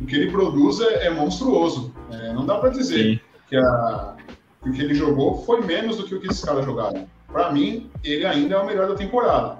[0.00, 1.92] o que ele produz é, é monstruoso.
[2.10, 3.20] É, não dá para dizer Sim.
[3.48, 4.16] que, a-
[4.62, 7.06] que o que ele jogou foi menos do que o que esses caras jogaram.
[7.28, 9.58] Para mim, ele ainda é o melhor da temporada.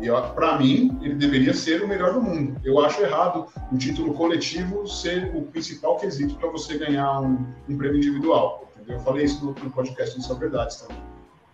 [0.00, 2.58] E para mim, ele deveria ser o melhor do mundo.
[2.64, 7.76] Eu acho errado o título coletivo ser o principal quesito para você ganhar um, um
[7.76, 8.70] prêmio individual.
[8.74, 8.96] entendeu?
[8.96, 11.02] Eu falei isso no, no podcast do São Verdades também.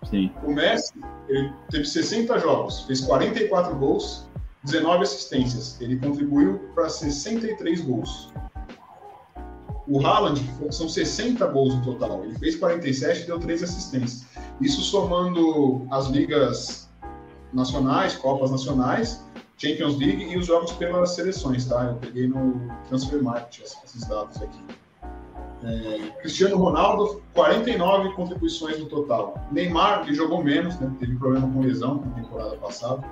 [0.09, 0.31] Sim.
[0.45, 0.95] O Messi,
[1.29, 4.29] ele teve 60 jogos, fez 44 gols,
[4.63, 5.81] 19 assistências.
[5.81, 8.33] Ele contribuiu para 63 gols.
[9.89, 12.25] O Haaland são 60 gols no total.
[12.25, 14.25] Ele fez 47 e deu 3 assistências.
[14.61, 16.86] Isso somando as ligas
[17.53, 19.25] nacionais, Copas Nacionais,
[19.57, 21.85] Champions League e os jogos pelas seleções, tá?
[21.85, 24.63] Eu peguei no Transfer Market esses dados aqui.
[25.65, 29.35] É, Cristiano Ronaldo, 49 contribuições no total.
[29.51, 30.93] Neymar, que jogou menos, né?
[31.01, 33.03] teve problema com lesão na temporada passada,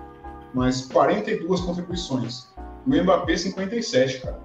[0.52, 2.48] mas 42 contribuições.
[2.86, 4.38] O Mbappé, 57, cara.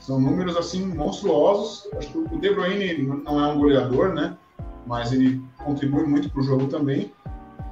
[0.00, 1.88] São números assim monstruosos.
[1.96, 4.36] Acho que o De Bruyne não é um goleador, né?
[4.86, 7.12] Mas ele contribui muito para o jogo também.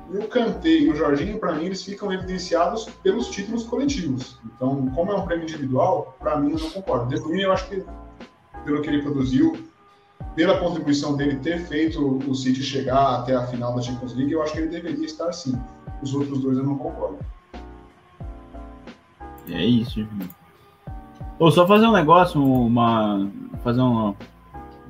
[0.09, 4.38] O Kanté e o Jorginho, para mim, eles ficam evidenciados pelos títulos coletivos.
[4.45, 7.09] Então, como é um prêmio individual, para mim eu não concordo.
[7.09, 7.83] De Bruyne, eu acho que
[8.64, 9.57] pelo que ele produziu,
[10.35, 14.43] pela contribuição dele ter feito o City chegar até a final da Champions League, eu
[14.43, 15.59] acho que ele deveria estar sim.
[16.03, 17.19] Os outros dois eu não concordo.
[19.49, 20.07] É isso.
[21.38, 23.31] Ou só fazer um negócio, uma.
[23.62, 24.14] Fazer um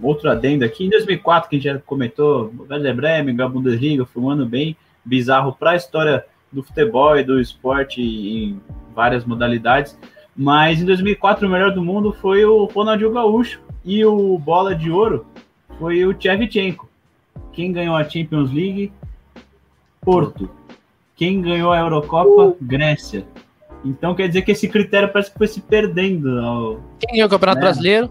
[0.03, 0.87] outro adendo aqui.
[0.87, 4.77] Em 2004, que a gente já comentou, o Werder Bremen, a foi um ano bem
[5.05, 8.61] bizarro para a história do futebol e do esporte em
[8.95, 9.99] várias modalidades.
[10.37, 13.61] Mas em 2004, o melhor do mundo foi o Ronaldinho Gaúcho.
[13.85, 15.27] E o bola de ouro
[15.79, 16.89] foi o Tchevchenko.
[17.53, 18.93] Quem ganhou a Champions League?
[20.01, 20.51] Porto.
[21.15, 22.57] Quem ganhou a Eurocopa?
[22.61, 23.27] Grécia.
[23.85, 26.41] Então quer dizer que esse critério parece que foi se perdendo.
[26.41, 26.81] Ao...
[26.99, 27.65] Quem ganhou o Campeonato Né?
[27.67, 28.11] Brasileiro?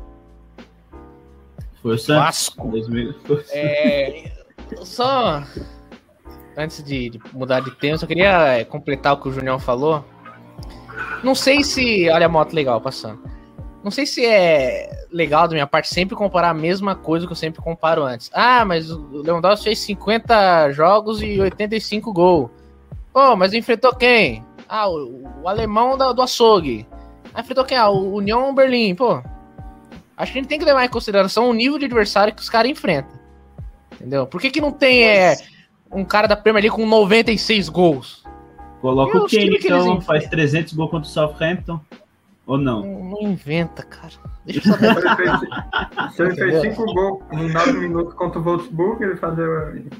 [1.82, 2.24] Foi o Santos.
[2.24, 2.70] Vasco.
[2.70, 3.16] 2000.
[3.52, 4.32] É,
[4.84, 5.44] só
[6.58, 10.04] antes de, de mudar de tema, só queria é, completar o que o Junião falou.
[11.24, 12.10] Não sei se.
[12.10, 13.22] Olha a moto legal passando.
[13.84, 17.36] Não sei se é legal da minha parte sempre comparar a mesma coisa que eu
[17.38, 18.30] sempre comparo antes.
[18.34, 22.50] Ah, mas o Lewandowski fez 50 jogos e 85 gols.
[23.12, 24.44] Pô, mas enfrentou quem?
[24.68, 26.88] Ah, o, o alemão da- do açougue.
[27.34, 27.78] Ah, enfrentou quem?
[27.78, 28.96] Ah, o União Berlim.
[28.96, 29.22] Pô,
[30.16, 32.50] acho que a gente tem que levar em consideração o nível de adversário que os
[32.50, 33.20] caras enfrentam.
[33.94, 34.26] Entendeu?
[34.26, 35.36] Por que, que não tem é,
[35.94, 38.24] um cara da Premier League com 96 gols?
[38.82, 39.30] Coloca E o Kane,
[39.60, 41.80] que eles então, faz 300 gols contra o Southampton.
[42.46, 42.82] Ou não?
[42.82, 44.12] Não, não inventa, cara.
[44.46, 44.94] Deixa eu saber.
[45.00, 49.16] Se ele fez, se ele fez cinco gols em 9 minutos contra o Wolfsburg, ele
[49.16, 49.46] fazia.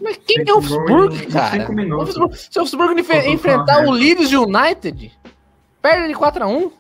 [0.02, 1.52] Mas quem é o Wolfsburg, cara?
[1.62, 2.18] cinco minutos.
[2.18, 3.92] O Wolfsburg- Se o Wolfsburg enfrentar o.
[3.92, 5.12] Leeds United,
[5.82, 6.72] perde de 4x1.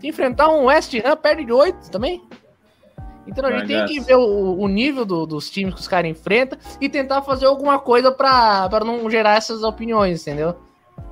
[0.00, 2.22] Se enfrentar um West Ham, perde de 8 também.
[3.26, 3.92] Então a gente tem Bagaço.
[3.94, 7.46] que ver o, o nível do- dos times que os caras enfrentam e tentar fazer
[7.46, 10.54] alguma coisa pra, pra não gerar essas opiniões, entendeu?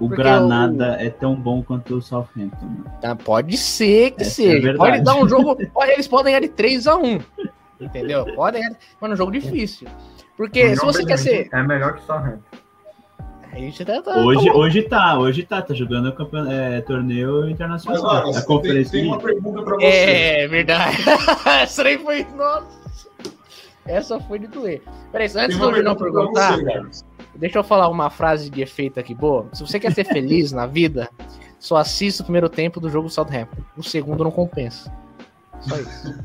[0.01, 2.65] O Porque Granada é tão bom quanto o Southampton.
[2.67, 2.85] mano.
[3.01, 4.61] Tá, pode ser que Essa é seja.
[4.61, 4.79] verdade.
[4.79, 5.57] pode dar um jogo.
[5.93, 7.23] eles podem ganhar de 3x1.
[7.81, 8.25] Entendeu?
[8.35, 8.77] Podem ganhar.
[9.01, 9.87] Mas é um jogo difícil.
[10.37, 11.49] Porque se você quer Berlim ser.
[11.53, 12.41] É melhor que o Southampton.
[13.55, 16.51] A gente tá, tá- Hoje, tá hoje tá, hoje tá, tá jogando campeon...
[16.51, 18.03] é, torneio Mas, internacional.
[18.03, 19.87] Vargas, a tem, conferência tem uma pergunta para você.
[19.87, 20.97] É verdade.
[21.63, 22.25] Essa aí foi.
[22.37, 22.67] Nossa.
[23.87, 24.83] Essa foi de doer.
[25.13, 26.57] Peraí, antes do não pergunta pra perguntar,
[26.91, 27.05] você,
[27.37, 29.47] deixa eu falar uma frase de efeito aqui boa.
[29.53, 31.09] Se você quer ser feliz na vida,
[31.61, 33.63] só assista o primeiro tempo do jogo do Southampton.
[33.77, 34.93] O segundo não compensa.
[35.61, 36.25] Só isso.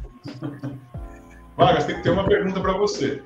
[1.55, 3.21] Vargas, tem, tem uma pergunta para você.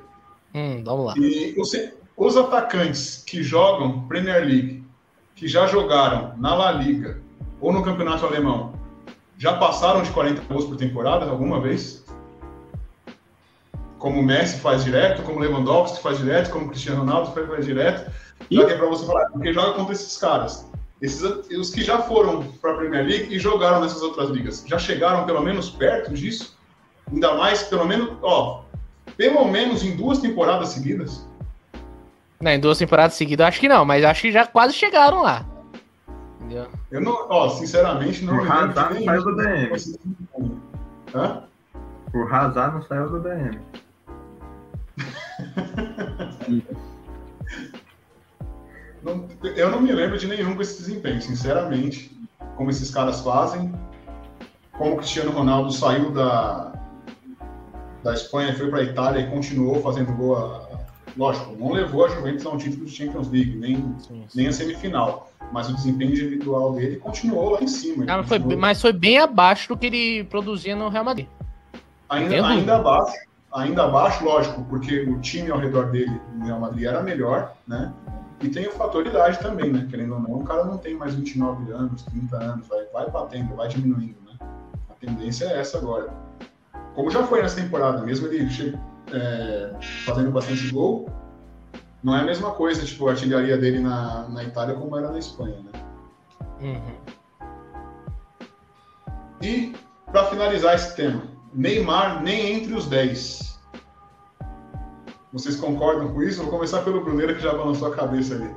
[0.54, 1.14] Hum, vamos lá.
[1.18, 4.84] E você- os atacantes que jogam Premier League,
[5.36, 7.20] que já jogaram na La Liga
[7.60, 8.74] ou no Campeonato Alemão,
[9.38, 12.06] já passaram de 40 gols por temporada alguma vez?
[13.98, 17.66] Como o Messi faz direto, como o Lewandowski faz direto, como o Cristiano Ronaldo faz,
[17.66, 18.12] direto.
[18.48, 20.70] Que é para você falar, porque joga contra esses caras.
[21.02, 24.78] Esses, os que já foram para a Premier League e jogaram nessas outras ligas, já
[24.78, 26.58] chegaram pelo menos perto disso?
[27.12, 28.64] Ainda mais, pelo menos, ó,
[29.18, 31.26] pelo menos em duas temporadas seguidas?
[32.44, 35.46] Não, em duas temporadas seguidas, acho que não, mas acho que já quase chegaram lá.
[36.42, 36.68] Entendeu?
[36.92, 39.80] Eu não, ó, sinceramente, não o Hazard não saiu do DM.
[41.16, 41.44] Hã?
[42.14, 43.60] O Hazard não saiu do DM.
[49.02, 49.26] não,
[49.56, 52.12] eu não me lembro de nenhum com esse desempenho, sinceramente.
[52.58, 53.74] Como esses caras fazem.
[54.74, 56.74] Como o Cristiano Ronaldo saiu da,
[58.04, 60.63] da Espanha foi para a Itália e continuou fazendo gol.
[61.16, 64.26] Lógico, não levou a Juventus a um título de Champions League, nem, sim, sim.
[64.36, 65.32] nem a semifinal.
[65.52, 68.06] Mas o desempenho individual dele continuou lá em cima.
[68.08, 71.28] Ah, foi, mas foi bem abaixo do que ele produzia no Real Madrid.
[72.10, 73.16] Ainda, ainda abaixo,
[73.54, 77.94] ainda abaixo, lógico, porque o time ao redor dele no Real Madrid era melhor, né?
[78.42, 79.88] E tem o fator idade também, né?
[79.90, 83.56] Querendo ou não, o cara não tem mais 29 anos, 30 anos, vai, vai batendo,
[83.56, 84.48] vai diminuindo, né?
[84.90, 86.12] A tendência é essa agora.
[86.94, 88.50] Como já foi nessa temporada, mesmo ele
[89.14, 89.72] é,
[90.06, 91.08] fazendo bastante gol,
[92.04, 95.20] não é a mesma coisa, tipo, a artilharia dele na, na Itália como era na
[95.20, 95.72] Espanha, né?
[96.60, 97.14] Uhum.
[99.42, 99.74] E,
[100.12, 101.24] para finalizar esse tema,
[101.54, 103.60] Neymar nem entre os 10.
[105.32, 106.42] Vocês concordam com isso?
[106.42, 108.50] Vou começar pelo Bruneira que já balançou a cabeça ali.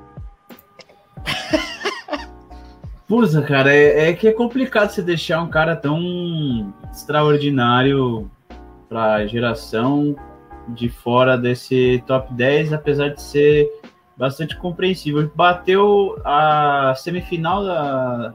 [3.09, 8.31] Puxa, cara, é, é, que é complicado você deixar um cara tão extraordinário
[8.88, 10.16] para a geração
[10.68, 13.70] de fora desse top 10, apesar de ser
[14.16, 15.31] bastante compreensível.
[15.35, 18.35] Bateu a semifinal da,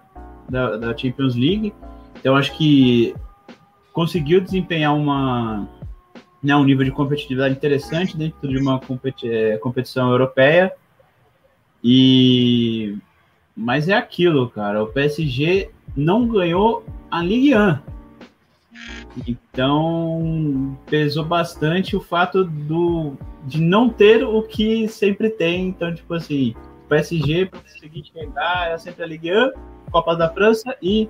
[0.49, 1.73] da, da Champions League,
[2.19, 3.15] então acho que
[3.93, 5.67] conseguiu desempenhar uma,
[6.41, 10.71] né, um nível de competitividade interessante dentro de uma competi é, competição europeia.
[11.83, 12.97] E
[13.55, 14.83] mas é aquilo, cara.
[14.83, 17.90] O PSG não ganhou a Ligue 1.
[19.27, 25.67] Então pesou bastante o fato do, de não ter o que sempre tem.
[25.67, 26.55] Então, tipo assim,
[26.87, 29.51] PSG para conseguir chegar é sempre a Ligue 1,
[29.91, 31.09] Copa da França e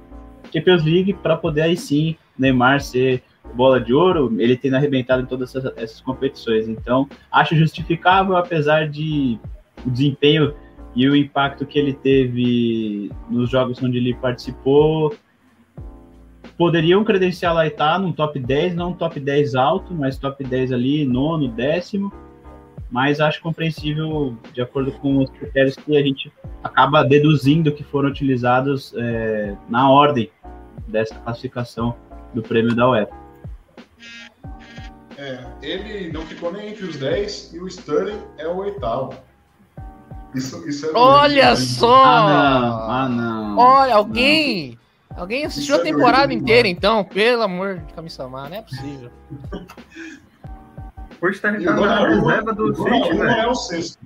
[0.53, 5.25] Champions League para poder aí sim Neymar ser bola de ouro, ele tendo arrebentado em
[5.25, 6.67] todas essas, essas competições.
[6.67, 9.39] Então, acho justificável, apesar de
[9.85, 10.53] o desempenho
[10.95, 15.13] e o impacto que ele teve nos jogos onde ele participou
[16.62, 20.71] poderiam credenciá-la a estar num top 10, não um top 10 alto, mas top 10
[20.71, 22.13] ali, nono, décimo.
[22.91, 26.32] Mas acho compreensível, de acordo com os critérios que a gente
[26.63, 30.30] acaba deduzindo que foram utilizados é, na ordem
[30.88, 31.95] dessa classificação
[32.32, 33.15] do prêmio da UEFA.
[35.17, 39.15] É, ele não ficou nem entre os 10 e o Sterling é o oitavo.
[40.36, 42.04] Isso, isso é Olha só!
[42.06, 42.91] Ah, não.
[42.91, 43.58] Ah, não.
[43.58, 44.78] Olha, alguém.
[45.15, 47.04] Alguém assistiu isso a temporada é inteira, então?
[47.04, 49.10] Pelo amor de camisa não é possível.
[51.21, 54.00] O Sterling tá na reserva do City, Não é o sexto.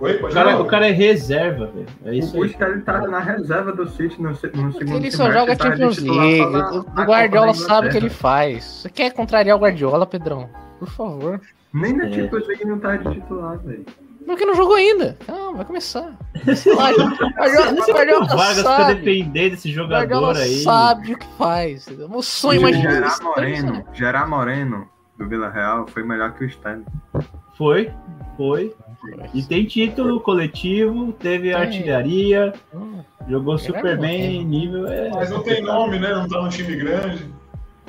[0.00, 1.86] Oi, o, cara, o cara é reserva, velho.
[2.06, 5.54] É isso o Sterling tá na reserva do City no, no segundo Ele só joga
[5.54, 6.42] tá Champions League.
[6.42, 8.64] O Guardiola sabe o que ele faz.
[8.64, 10.48] Você quer contrariar o Guardiola, Pedrão?
[10.78, 11.40] Por favor.
[11.72, 12.12] Nem na é.
[12.12, 13.84] Champions League não tá de titular, velho.
[14.26, 15.16] Porque não jogou ainda.
[15.26, 16.12] Calma, vai começar.
[16.44, 18.94] o Guardiola Vargas sabe.
[18.94, 20.62] depender desse jogador Guardiola aí.
[20.62, 21.86] sabe o que faz.
[22.10, 22.90] O sonho imagina.
[22.90, 26.84] Gerar Moreno, Gerar Moreno do Vila Real foi melhor que o Sterling.
[27.56, 27.92] Foi,
[28.36, 28.74] foi.
[29.34, 31.54] E tem título coletivo, teve tem.
[31.54, 34.86] artilharia, hum, jogou super bem, nível.
[34.86, 35.10] É...
[35.10, 36.08] Mas não tem nome, né?
[36.14, 37.30] Não tá num time grande.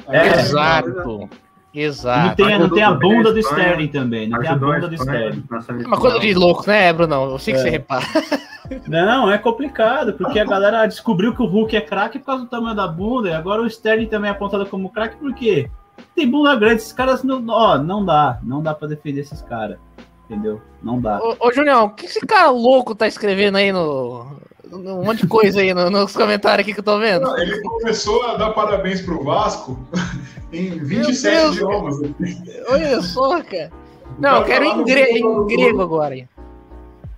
[0.07, 1.29] É, Exato.
[1.75, 2.41] Exato.
[2.41, 4.29] Não tem, não tem a bunda do Sterling também.
[4.29, 5.43] Não tem a bunda do Sterling.
[5.83, 7.31] É uma coisa de louco, né, Bruno?
[7.31, 7.63] Eu sei que é.
[7.63, 8.05] você repara.
[8.87, 12.49] Não, é complicado, porque a galera descobriu que o Hulk é craque por causa do
[12.49, 15.69] tamanho da bunda, e agora o Sterling também é apontado como craque, por quê?
[16.15, 17.45] Tem bunda grande, esses caras não.
[17.47, 19.77] Ó, não dá, não dá pra defender esses caras
[20.29, 20.61] entendeu?
[20.81, 21.19] Não dá.
[21.19, 24.35] Ô, ô Julião, o que esse cara louco tá escrevendo aí no.
[24.71, 27.37] Um monte de coisa aí no, nos comentários aqui que eu tô vendo.
[27.37, 29.79] ele começou a dar parabéns pro Vasco
[30.51, 31.95] em 27 idiomas.
[32.67, 33.71] Olha só, cara.
[34.19, 36.27] Não, eu quero em, gre em grego agora.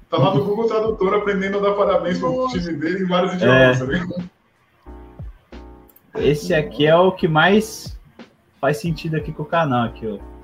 [0.10, 3.82] Tá lá no Google Tradutor aprendendo a dar parabéns pro time dele em vários idiomas,
[3.82, 4.28] é.
[6.16, 7.98] Esse aqui é o que mais
[8.60, 10.37] faz sentido aqui com o canal, aqui, ó.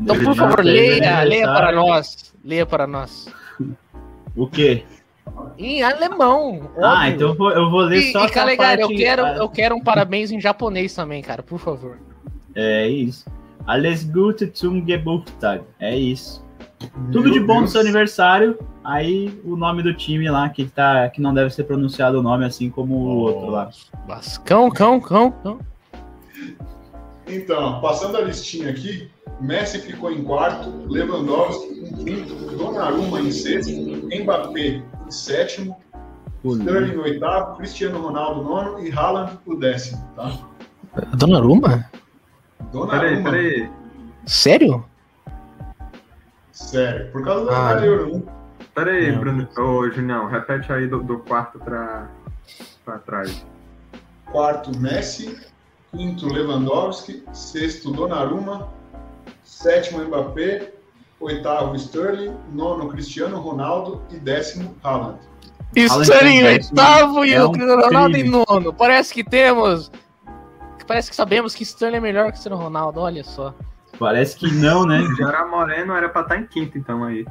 [0.00, 2.34] Então, por favor, leia, leia para nós.
[2.44, 3.28] Leia para nós.
[4.36, 4.84] O quê?
[5.58, 6.70] Em alemão.
[6.78, 7.14] Ah, óbvio.
[7.14, 8.92] então eu vou, eu vou ler e, só e, Calegari, parte...
[8.92, 11.98] eu quero, eu quero um parabéns em japonês também, cara, por favor.
[12.54, 13.26] É isso.
[13.66, 15.62] Alles Gute zum Geburtstag.
[15.78, 16.42] É isso.
[16.96, 17.62] Meu Tudo de bom Deus.
[17.62, 18.58] no seu aniversário.
[18.82, 22.44] Aí o nome do time lá, que, tá, que não deve ser pronunciado o nome
[22.44, 23.68] assim como oh, o outro lá.
[24.06, 25.58] Vascão, cão, cão, cão.
[27.26, 29.10] Então, passando a listinha aqui,
[29.40, 34.60] Messi ficou em quarto, Lewandowski em quinto, Donnarumma em sexto, Mbappé
[35.06, 35.76] em sétimo,
[36.44, 40.32] Sterling em oitavo, Cristiano Ronaldo nono e Haaland o décimo, tá?
[41.16, 41.88] Donnarumma?
[42.58, 43.30] Peraí, Donnarumma.
[43.30, 43.70] peraí.
[44.26, 44.84] Sério?
[46.52, 48.22] Sério, por causa Ah, da Euro, né?
[48.74, 49.20] Peraí, Não.
[49.20, 49.48] Bruno.
[49.56, 52.08] Ô, Junião, repete aí do, do quarto pra,
[52.84, 53.44] pra trás.
[54.26, 55.38] Quarto, Messi.
[55.92, 57.24] Quinto, Lewandowski.
[57.32, 58.68] Sexto, Donnarumma.
[59.48, 60.72] Sétimo, Mbappé.
[61.18, 62.36] Oitavo, Sterling.
[62.52, 64.02] Nono, Cristiano Ronaldo.
[64.10, 65.18] E décimo, Haaland.
[65.74, 68.72] Sterling em também, oitavo e é o um Cristiano Ronaldo em nono.
[68.74, 69.90] Parece que temos.
[70.86, 73.54] Parece que sabemos que Sterling é melhor que Cristiano Ronaldo, olha só.
[73.98, 75.00] Parece que não, né?
[75.16, 77.26] Gerard Moreno era pra estar em quinto, então, aí.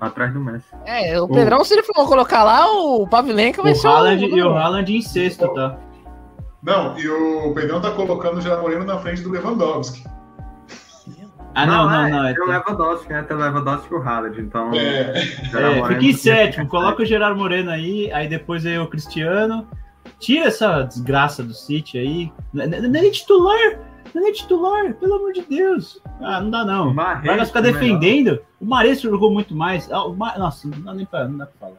[0.00, 0.66] Atrás do Messi.
[0.84, 4.36] É, o Pedrão, se ele for colocar lá, o Pavilenka vai O ser Haaland o.
[4.36, 5.78] e o Haaland em sexto, tá?
[6.62, 10.04] Não, e o Pedrão tá colocando o Gerard Moreno na frente do Lewandowski.
[11.54, 12.24] Ah, não, não, é, não.
[12.26, 13.22] É, Tem o Lewandowski, né?
[13.22, 14.72] Tem o Lewandowski e o Haaland, então...
[14.72, 19.66] É, é, fica em sétimo, coloca o Gerard Moreno aí, aí depois aí o Cristiano.
[20.18, 22.32] Tira essa desgraça do City aí.
[22.52, 23.78] Não não- não é nem titular,
[24.14, 26.00] não é nem titular, pelo amor de Deus.
[26.20, 26.94] Ah, não dá não.
[26.94, 27.72] Vai ficar melhor.
[27.80, 28.40] defendendo.
[28.60, 29.90] O Mares jogou muito mais.
[29.90, 31.78] Ah, o Ma- Nossa, não dá nem pra, não dá pra falar.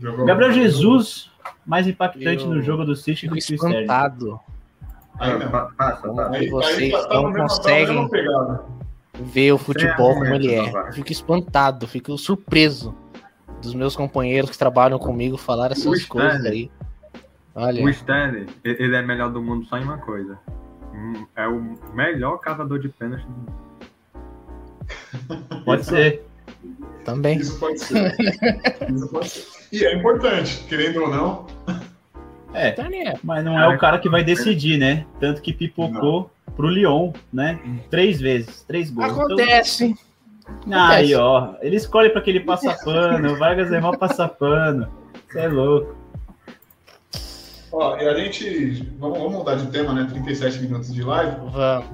[0.00, 1.30] jogou- Gabriel Jesus,
[1.66, 3.80] mais impactante Eu no jogo do City que o Sterling.
[3.82, 4.40] espantado.
[5.18, 5.50] Aí Ah, não.
[5.50, 6.30] pa- Passa, passa.
[6.36, 8.08] Aí, vocês aí tá, tá não tá conseguem.
[9.20, 10.62] Ver o futebol como ele argumento, é.
[10.66, 10.88] não vai.
[10.88, 12.94] Eu fico espantado, fico surpreso
[13.60, 16.70] dos meus companheiros que trabalham comigo falar essas O coisas aí.
[17.54, 20.38] Olha, O Stanley, ele é melhor do mundo só em uma coisa.
[20.94, 21.60] Hum, É o
[21.94, 23.52] melhor cavador de pênalti do mundo.
[25.64, 26.24] Pode ser.
[27.04, 27.38] também.
[27.38, 28.16] Isso pode ser.
[28.88, 29.46] Isso pode ser.
[29.72, 31.46] E é importante, querendo ou não.
[32.52, 33.18] É, é.
[33.22, 35.06] mas não é o cara que vai decidir, né?
[35.20, 37.60] Tanto que pipocou pro Lyon, né?
[37.90, 39.12] Três vezes, três gols.
[39.12, 39.94] Então, Acontece.
[40.70, 44.88] Aí, ó, ele escolhe pra aquele passapano, o Vargas é mó passapano.
[45.28, 45.94] Você é louco.
[47.72, 48.82] Ó, e a gente.
[48.98, 50.08] Vamos, vamos mudar de tema, né?
[50.10, 51.36] 37 minutos de live.
[51.52, 51.88] Vamos.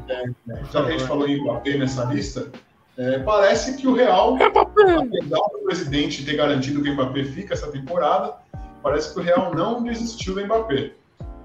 [0.73, 2.51] Já que a gente falou em Mbappé nessa lista,
[2.97, 7.71] é, parece que o Real, apesar do presidente ter garantido que o Mbappé fica essa
[7.71, 8.35] temporada,
[8.83, 10.93] parece que o Real não desistiu do Mbappé.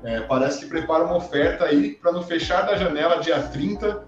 [0.04, 4.04] É, parece que prepara uma oferta aí para no fechar da janela, dia 30,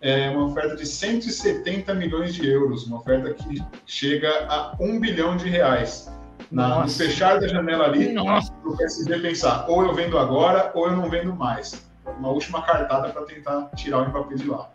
[0.00, 5.36] é, uma oferta de 170 milhões de euros, uma oferta que chega a 1 bilhão
[5.36, 6.10] de reais.
[6.50, 8.52] Na, no fechar da janela ali, Nossa.
[8.62, 11.82] o PSG pensar, ou eu vendo agora, ou eu não vendo mais.
[12.18, 14.68] Uma última cartada para tentar tirar o Mbappé de lá.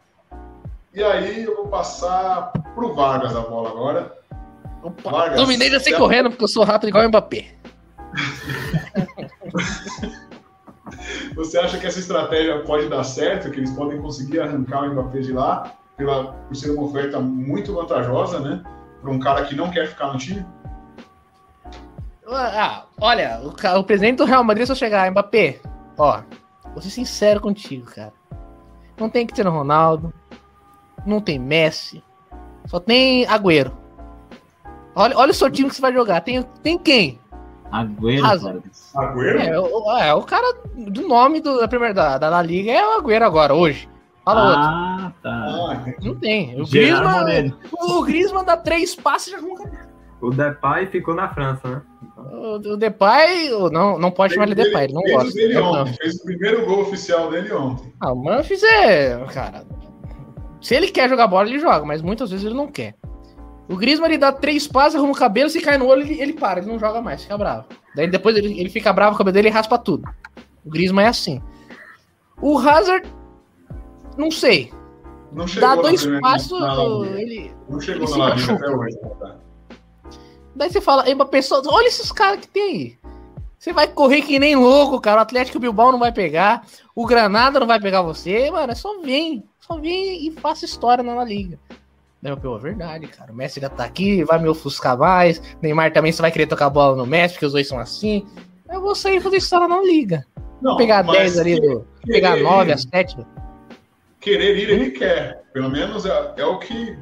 [0.92, 4.18] E aí eu vou passar pro Vargas a bola agora.
[4.82, 7.46] Opa, Vargas, Dominei já já- correndo porque eu sou rápido igual o Mbappé.
[11.38, 15.20] Você acha que essa estratégia pode dar certo, que eles podem conseguir arrancar o Mbappé
[15.20, 18.64] de lá, pela, por ser uma oferta muito vantajosa, né?
[19.00, 20.44] Para um cara que não quer ficar no time?
[22.28, 25.60] Ah, olha, o, o presidente do Real Madrid só chegar, Mbappé,
[25.96, 26.22] ó,
[26.74, 28.14] vou ser sincero contigo, cara.
[29.00, 30.12] Não tem Cristiano Ronaldo,
[31.06, 32.04] não tem Messi,
[32.66, 33.78] só tem Agüero.
[34.96, 36.22] Olha, olha o seu time que você vai jogar.
[36.22, 37.20] Tem, tem quem?
[37.72, 38.62] Agüero, Hazard.
[38.62, 38.92] Vargas.
[38.96, 39.40] Agüero?
[39.42, 42.86] É, o, é, o cara do nome do- da primeira da, da La Liga é
[42.86, 43.90] o Agüero agora, hoje.
[44.24, 44.62] Fala outro.
[44.62, 45.30] Ah, tá.
[45.30, 45.94] Ah.
[46.04, 46.62] Não tem.
[46.62, 47.58] O Griezmann, Moreno.
[47.72, 49.88] o Griezmann dá três passes e já arruma.
[50.20, 51.82] O Depay ficou na França, né?
[52.18, 55.30] O, o Depay, não, não pode chamar ele de Depay, ele não fez gosta.
[55.30, 55.72] o dele Eu não.
[55.82, 57.94] ontem, fez o primeiro gol oficial dele ontem.
[58.02, 59.18] Ah, o Memphis é.
[59.34, 59.64] Cara.
[60.60, 62.96] Se ele quer jogar bola, ele joga, mas muitas vezes ele não quer.
[63.70, 66.34] O Griezmann ele dá três passes, arruma o cabelo, se cai no olho, ele, ele
[66.34, 67.66] para, ele não joga mais, fica bravo.
[67.96, 70.08] Daí depois ele, ele fica bravo, o cabelo dele e raspa tudo.
[70.66, 71.42] O Griezmann é assim.
[72.42, 73.08] O Hazard,
[74.18, 74.72] não sei.
[75.32, 76.62] Não Dá dois passos,
[77.16, 77.52] ele.
[77.70, 78.54] Não chegou ele se machuca.
[78.66, 78.98] até hoje.
[79.20, 79.36] tá?
[80.56, 82.98] Daí você fala, Mbappé, só- olha esses caras que tem aí.
[83.60, 85.20] Você vai correr que nem louco, cara.
[85.20, 86.66] O Atlético Bilbao não vai pegar.
[86.96, 88.50] O Granada não vai pegar você.
[88.50, 89.44] Mano, é só vem.
[89.60, 91.60] Só vem e faça história na La Liga.
[92.22, 93.32] Daí eu, pô, é verdade, cara.
[93.32, 95.42] O Messi já tá aqui, vai me ofuscar mais.
[95.62, 98.26] Neymar também, você vai querer tocar a bola no Messi, porque os dois são assim.
[98.72, 100.26] Eu vou sair e fazer história na Liga.
[100.62, 103.18] Não, Vou pegar mas 10 ali, do, pegar querer 9, ir- a 7.
[104.20, 105.44] Querer ir, ele quer.
[105.54, 106.98] Pelo menos é, é o que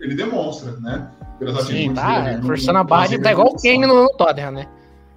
[0.00, 1.10] ele demonstra, né?
[1.38, 2.20] Pelas Sim, tá.
[2.20, 3.88] dele no- Forçando a barra, ele tá igual o Kane exibições.
[3.96, 4.66] no, no Tottenham, né?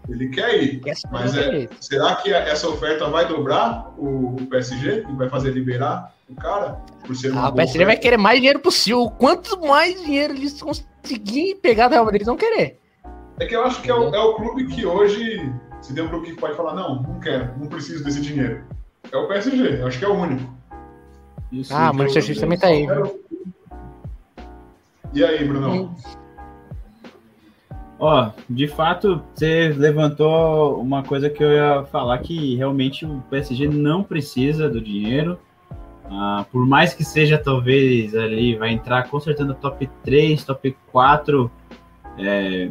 [0.09, 0.79] Ele quer ir.
[0.79, 1.67] Quer Mas é-.
[1.79, 6.79] Será que a- essa oferta vai dobrar o PSG e vai fazer liberar o cara
[7.05, 8.01] por ser uma Ah, o PSG vai oferta?
[8.01, 9.09] querer mais dinheiro possível.
[9.17, 12.79] Quanto mais dinheiro eles conseguirem pegar do Real Madrid, eles vão querer.
[13.39, 15.51] É que eu acho que é o, é o clube que hoje,
[15.81, 18.63] se tem um clube que pode falar, não, não quero, não preciso desse dinheiro.
[19.11, 20.53] É o PSG, eu acho que é o único.
[21.51, 22.85] Isso, Ah, o Manchester City também tá aí.
[22.85, 23.19] Quero-
[25.13, 25.93] E aí, Bruno?
[27.99, 33.67] Ó, de fato, você levantou uma coisa que eu ia falar que realmente o PSG
[33.67, 35.37] não precisa do dinheiro.
[36.13, 40.75] Ah, por mais que seja, talvez, ali, vai entrar com certeza no top 3, top
[40.91, 41.49] 4
[42.17, 42.69] é,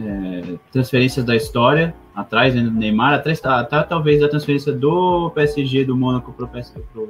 [0.00, 5.30] é, transferências da história, atrás né, do Neymar, atrás tá, tá, talvez a transferência do
[5.30, 6.80] PSG do Mônaco para o PSG.
[6.90, 7.06] Pro,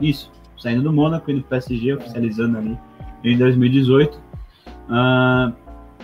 [0.00, 2.78] isso, saindo do Mônaco e do PSG, oficializando ali
[3.22, 4.18] em 2018.
[4.88, 5.52] Ah,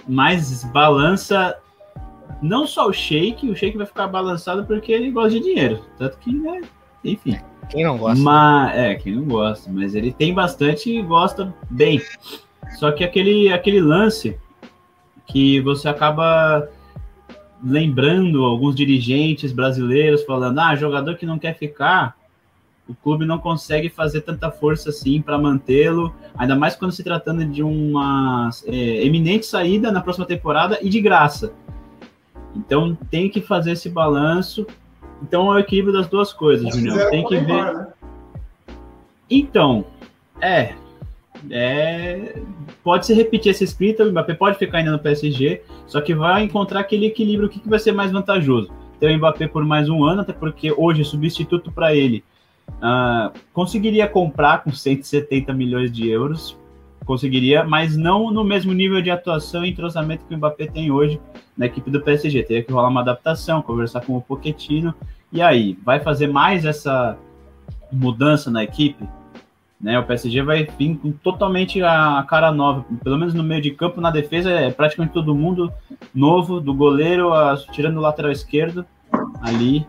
[0.06, 1.56] mas balança
[2.42, 5.80] não só o Shake, o Shake vai ficar balançado porque ele gosta de dinheiro.
[5.96, 6.60] Tanto que, né,
[7.06, 7.38] enfim.
[7.68, 8.22] Quem não gosta?
[8.22, 12.00] Mas, é, quem não gosta, mas ele tem bastante e gosta bem.
[12.78, 14.38] Só que aquele, aquele lance
[15.26, 16.68] que você acaba
[17.62, 22.16] lembrando alguns dirigentes brasileiros falando: ah, jogador que não quer ficar,
[22.88, 27.44] o clube não consegue fazer tanta força assim para mantê-lo, ainda mais quando se tratando
[27.44, 31.52] de uma é, eminente saída na próxima temporada e de graça.
[32.54, 34.66] Então tem que fazer esse balanço.
[35.22, 37.10] Então é o equilíbrio das duas coisas, Julião.
[37.10, 37.74] Tem que ver.
[37.74, 37.86] Né?
[39.30, 39.84] Então,
[40.40, 40.74] é,
[41.50, 42.40] é,
[42.82, 46.42] pode se repetir essa escrita, o Mbappé pode ficar ainda no PSG, só que vai
[46.42, 48.70] encontrar aquele equilíbrio, o que, que vai ser mais vantajoso.
[49.00, 52.24] Ter o Mbappé por mais um ano, até porque hoje substituto para ele
[52.78, 56.56] uh, conseguiria comprar com 170 milhões de euros,
[57.06, 61.18] conseguiria, mas não no mesmo nível de atuação e entrosamento que o Mbappé tem hoje
[61.56, 62.42] na equipe do PSG.
[62.42, 64.94] Teria que rolar uma adaptação, conversar com o Pochettino,
[65.32, 67.18] e aí, vai fazer mais essa
[67.92, 69.08] mudança na equipe?
[69.78, 73.70] Né, o PSG vai vir com totalmente a cara nova, pelo menos no meio de
[73.72, 75.70] campo, na defesa é praticamente todo mundo
[76.14, 78.86] novo, do goleiro, a, tirando o lateral esquerdo
[79.42, 79.86] ali.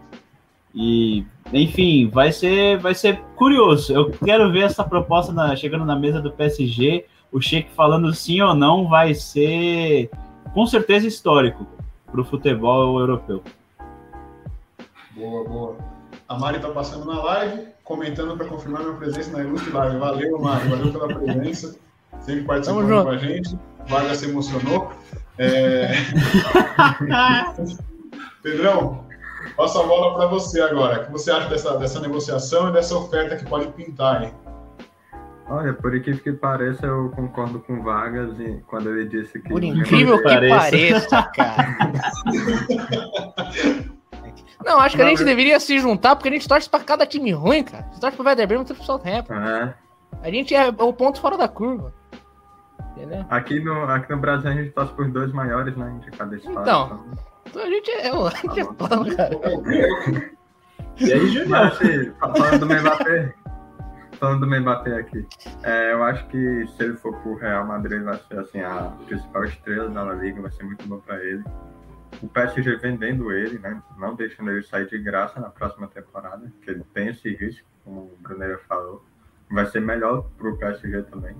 [0.75, 3.93] E, enfim, vai ser, vai ser curioso.
[3.93, 7.05] Eu quero ver essa proposta na, chegando na mesa do PSG.
[7.31, 10.09] O Sheik falando sim ou não vai ser
[10.53, 11.65] com certeza histórico
[12.11, 13.43] para o futebol europeu.
[15.15, 15.77] Boa, boa.
[16.27, 19.97] A Mari está passando na live comentando para confirmar minha presença na Ilustre Live.
[19.97, 21.77] Valeu, Mário, valeu pela presença,
[22.19, 23.57] sempre participando com a gente.
[23.87, 24.91] Vargas se emocionou.
[25.37, 25.91] É...
[28.43, 29.06] Pedrão,
[29.55, 31.01] passo a bola para você agora.
[31.01, 34.33] O que você acha dessa, dessa negociação e dessa oferta que pode pintar, hein?
[35.49, 39.49] Olha, por incrível que pareça, eu concordo com Vargas e quando ele disse que.
[39.49, 41.77] Por incrível que pareça, pareça cara.
[44.65, 47.31] Não, acho que a gente deveria se juntar, porque a gente torce pra cada time
[47.31, 47.87] ruim, cara.
[47.91, 49.33] Você torce pro Werder Bremen, torce pro Southampton.
[49.33, 49.73] É.
[50.21, 51.93] A gente é o ponto fora da curva.
[52.91, 53.25] Entendeu?
[53.29, 55.97] Aqui no, aqui no Brasil a gente torce pros dois maiores, né?
[56.03, 56.61] De cada estado.
[56.61, 57.17] Então, então
[57.55, 59.35] a gente é, a gente é pão, cara.
[60.97, 63.33] e aí, assim, falando do Mbappé,
[64.19, 65.27] falando do Mbappé aqui,
[65.63, 68.91] é, eu acho que se ele for pro Real Madrid, ele vai ser assim, a
[69.05, 71.43] principal estrela da Liga, vai ser muito bom pra ele
[72.21, 73.81] o PSG vendendo ele, né?
[73.97, 78.01] Não deixando ele sair de graça na próxima temporada, que ele tem esse risco, como
[78.01, 79.03] o Bruneiro falou.
[79.49, 81.35] Vai ser melhor para o PSG também.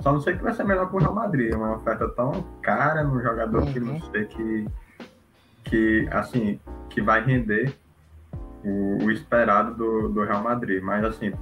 [0.00, 1.52] Só não sei que vai ser melhor para o Real Madrid.
[1.52, 3.72] É uma oferta tão cara no jogador uhum.
[3.72, 4.10] que não uhum.
[4.10, 4.66] sei que,
[5.64, 7.74] que, assim, que vai render
[8.64, 10.82] o, o esperado do, do Real Madrid.
[10.82, 11.32] Mas, assim,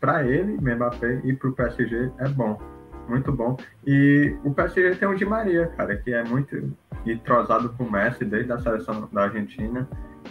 [0.00, 2.60] para ele, Mbappé, e para o PSG é bom.
[3.08, 3.56] Muito bom.
[3.86, 6.72] E o PSG tem o Di Maria, cara, que é muito
[7.06, 9.86] entrosado com o Messi desde a seleção da Argentina.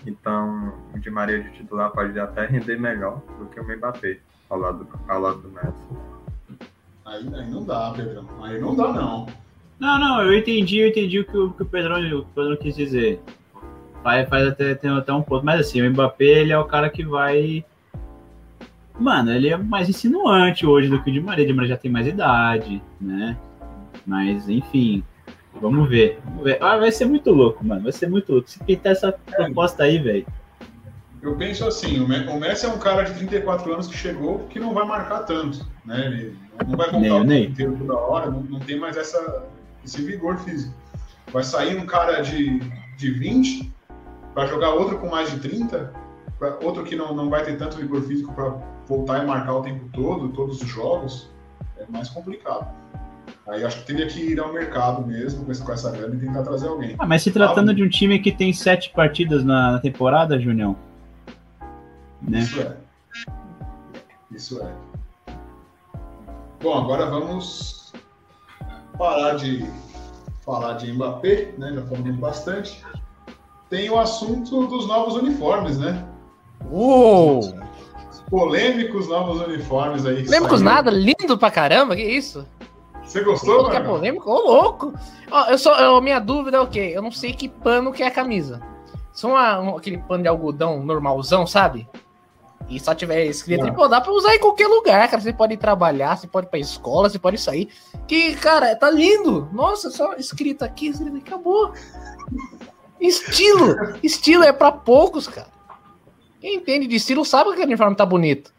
[0.06, 4.20] Então, o Di Maria de titular pode até render melhor do que o Mbappé
[4.50, 6.68] ao lado, ao lado do Messi.
[7.06, 8.28] Aí, aí não dá, Pedrão.
[8.42, 9.28] Aí não dá, não.
[9.84, 12.74] Não, não, eu entendi, eu entendi o que o, que o, Pedrão, o Pedrão quis
[12.74, 13.22] dizer.
[14.02, 16.90] Faz, faz até, tem até um ponto, mas assim, o Mbappé, ele é o cara
[16.90, 17.66] que vai.
[18.98, 21.44] Mano, ele é mais insinuante hoje do que o Di Maria.
[21.44, 23.38] O Di Maria já tem mais idade, né?
[24.06, 25.04] Mas, enfim,
[25.60, 26.20] Vamos ver.
[26.24, 26.58] Vamos ver.
[26.62, 27.84] Ah, vai ser muito louco, mano.
[27.84, 28.50] Vai ser muito louco.
[28.50, 30.26] Se pintar essa proposta aí, velho.
[31.22, 34.74] Eu penso assim, o Messi é um cara de 34 anos que chegou que não
[34.74, 36.08] vai marcar tanto, né?
[36.08, 39.46] Ele não vai contar o tempo inteiro toda hora, não, não tem mais essa,
[39.84, 40.74] esse vigor físico.
[41.32, 42.60] Vai sair um cara de,
[42.98, 43.74] de 20,
[44.36, 45.94] vai jogar outro com mais de 30,
[46.62, 48.50] outro que não, não vai ter tanto vigor físico para
[48.88, 51.30] voltar e marcar o tempo todo, todos os jogos,
[51.78, 52.68] é mais complicado.
[53.48, 56.68] Aí acho que teria que ir ao mercado mesmo com essa grana e tentar trazer
[56.68, 56.96] alguém.
[56.98, 60.78] Ah, mas se tratando ah, de um time que tem sete partidas na temporada, Junião.
[62.22, 62.40] Né?
[62.40, 62.78] Isso é.
[64.32, 64.74] Isso é.
[66.62, 67.83] Bom, agora vamos
[68.98, 69.66] parar de
[70.46, 71.72] falar de Mbappé, né?
[71.74, 72.84] Já falamos bastante.
[73.70, 76.06] Tem o assunto dos novos uniformes, né?
[76.70, 77.40] Uou!
[78.12, 80.24] Os polêmicos novos uniformes aí.
[80.26, 82.46] Polêmicos nada, lindo pra caramba, que isso?
[83.04, 83.96] Você gostou, Que é mano?
[83.96, 84.30] polêmico?
[84.30, 84.94] Ô, louco!
[85.30, 86.92] Ó, eu só, eu- minha dúvida é o quê?
[86.94, 88.62] Eu não sei que pano que é a camisa.
[89.24, 91.88] Uma, um- aquele pano de algodão normalzão, sabe?
[92.70, 95.22] E só tiver escrito, dá pra usar em qualquer lugar, cara.
[95.22, 97.70] Você pode ir trabalhar, você pode ir pra escola, você pode sair.
[98.08, 99.50] Que, cara, tá lindo.
[99.52, 101.74] Nossa, só escrito aqui, escrito aqui, acabou.
[103.00, 103.76] Estilo.
[104.02, 105.52] Estilo é pra poucos, cara.
[106.40, 108.54] Quem entende de estilo sabe que aquele uniforme tá bonito.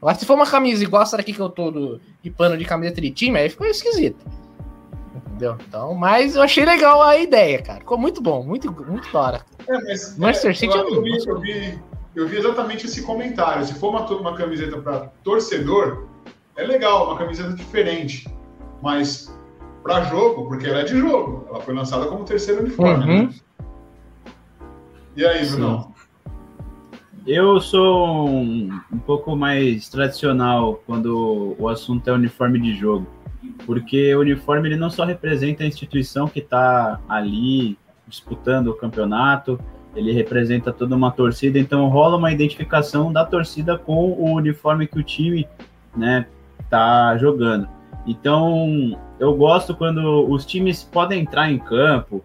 [0.00, 2.64] Agora, se for uma camisa igual essa daqui que eu tô do, de pano de
[2.64, 4.24] camiseta de time, aí ficou esquisito.
[5.14, 5.56] Entendeu?
[5.66, 7.80] Então, mas eu achei legal a ideia, cara.
[7.80, 9.46] Ficou muito bom, muito, muito da hora.
[9.66, 11.82] É, mas, Manchester é, City eu, é eu, vi, eu, vi,
[12.16, 13.64] eu vi exatamente esse comentário.
[13.64, 16.06] Se for uma, uma camiseta para torcedor,
[16.56, 18.26] é legal, uma camiseta diferente.
[18.82, 19.38] Mas
[19.82, 23.04] para jogo, porque ela é de jogo, ela foi lançada como terceiro uniforme.
[23.04, 23.22] Uhum.
[23.24, 23.34] Né?
[25.14, 25.94] E aí, Bruno?
[27.26, 33.06] Eu sou um, um pouco mais tradicional quando o assunto é uniforme de jogo,
[33.66, 39.58] porque o uniforme ele não só representa a instituição que está ali disputando o campeonato,
[39.96, 44.98] ele representa toda uma torcida, então rola uma identificação da torcida com o uniforme que
[44.98, 45.48] o time,
[45.96, 46.26] né,
[46.68, 47.66] tá jogando.
[48.06, 52.22] Então, eu gosto quando os times podem entrar em campo,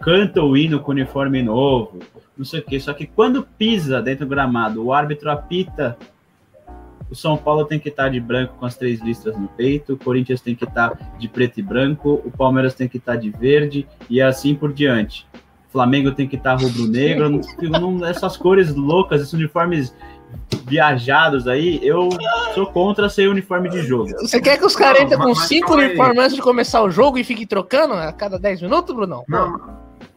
[0.00, 2.00] cantam o hino com uniforme novo,
[2.36, 2.80] não sei o que.
[2.80, 5.96] Só que quando pisa dentro do gramado, o árbitro apita.
[7.10, 9.96] O São Paulo tem que estar de branco com as três listras no peito, o
[9.96, 13.86] Corinthians tem que estar de preto e branco, o Palmeiras tem que estar de verde
[14.08, 15.26] e assim por diante.
[15.74, 19.92] O Flamengo tem que estar rubro-negro, não, não- essas cores loucas, esses uniformes
[20.66, 22.08] viajados aí, eu
[22.54, 24.08] sou contra ser uniforme de jogo.
[24.20, 27.24] Você quer que os caras entrem com cinco uniformes antes de começar o jogo e
[27.24, 29.24] fiquem trocando a cada 10 minutos, Brunão?
[29.28, 29.60] Pô, Não,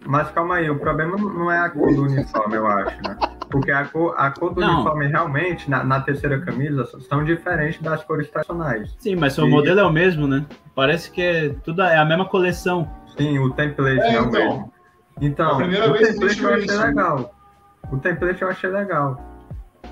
[0.06, 3.18] mas calma aí, o problema não é a cor do uniforme, eu acho, né?
[3.50, 4.76] Porque a cor, a cor do Não.
[4.76, 8.96] uniforme realmente, na, na terceira camisa, são diferentes das cores tradicionais.
[9.00, 10.46] Sim, mas o E- modelo é o mesmo, né?
[10.76, 12.88] Parece que é tudo é a mesma coleção.
[13.18, 14.32] Sim, o template É, é, o então.
[14.32, 14.77] mesmo.
[15.20, 16.82] Então, A primeira o template eu achei isso.
[16.86, 17.36] legal.
[17.92, 19.20] O template eu achei legal.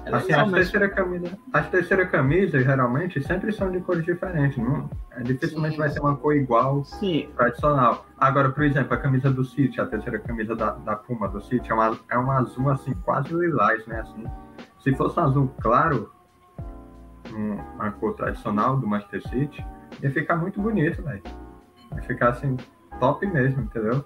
[0.05, 4.05] É Assim, legal, as, mas- terceira camisa, as terceira camisas, geralmente, sempre são de cores
[4.05, 4.57] diferentes.
[4.57, 8.05] Não, é, dificilmente vai ser uma cor igual Sim, tradicional.
[8.17, 11.71] Agora, por exemplo, a camisa do City, a terceira camisa da, da Puma do City,
[11.71, 14.01] é uma, é um azul assim, quase lilás, né?
[14.01, 14.25] Assim,
[14.79, 16.11] se fosse um azul claro,
[17.33, 19.65] um- uma cor tradicional do Manchester City,
[20.03, 21.23] ia ficar muito bonito, velho.
[21.95, 22.55] Ia ficar assim,
[22.99, 24.05] top mesmo, entendeu?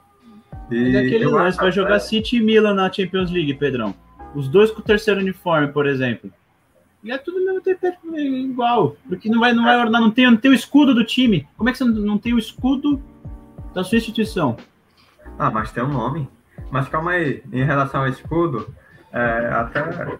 [0.71, 3.53] E Mas é aquele lance, acho vai jogar até- City e Milan na Champions League,
[3.55, 3.93] Pedrão.
[4.35, 6.31] Os dois com o terceiro uniforme, por exemplo.
[7.03, 8.95] E é tudo mesmo igual.
[9.07, 11.47] Porque não vai, não vai ornar, não tem, não tem o escudo do time.
[11.57, 13.01] Como é que você não- tem o escudo
[13.73, 14.57] da sua instituição?
[15.37, 16.27] Ah, mas tem um nome.
[16.69, 18.73] Mas calma aí, em relação ao escudo,
[19.11, 19.79] é, até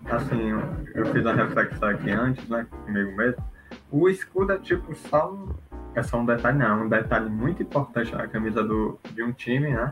[0.09, 0.61] assim, eu,
[0.95, 3.43] eu fiz a reflexão aqui antes, né, comigo mesmo.
[3.91, 5.49] O escudo é tipo só um.
[5.95, 9.31] É só um detalhe, não, é um detalhe muito importante na camisa do, de um
[9.33, 9.91] time, né?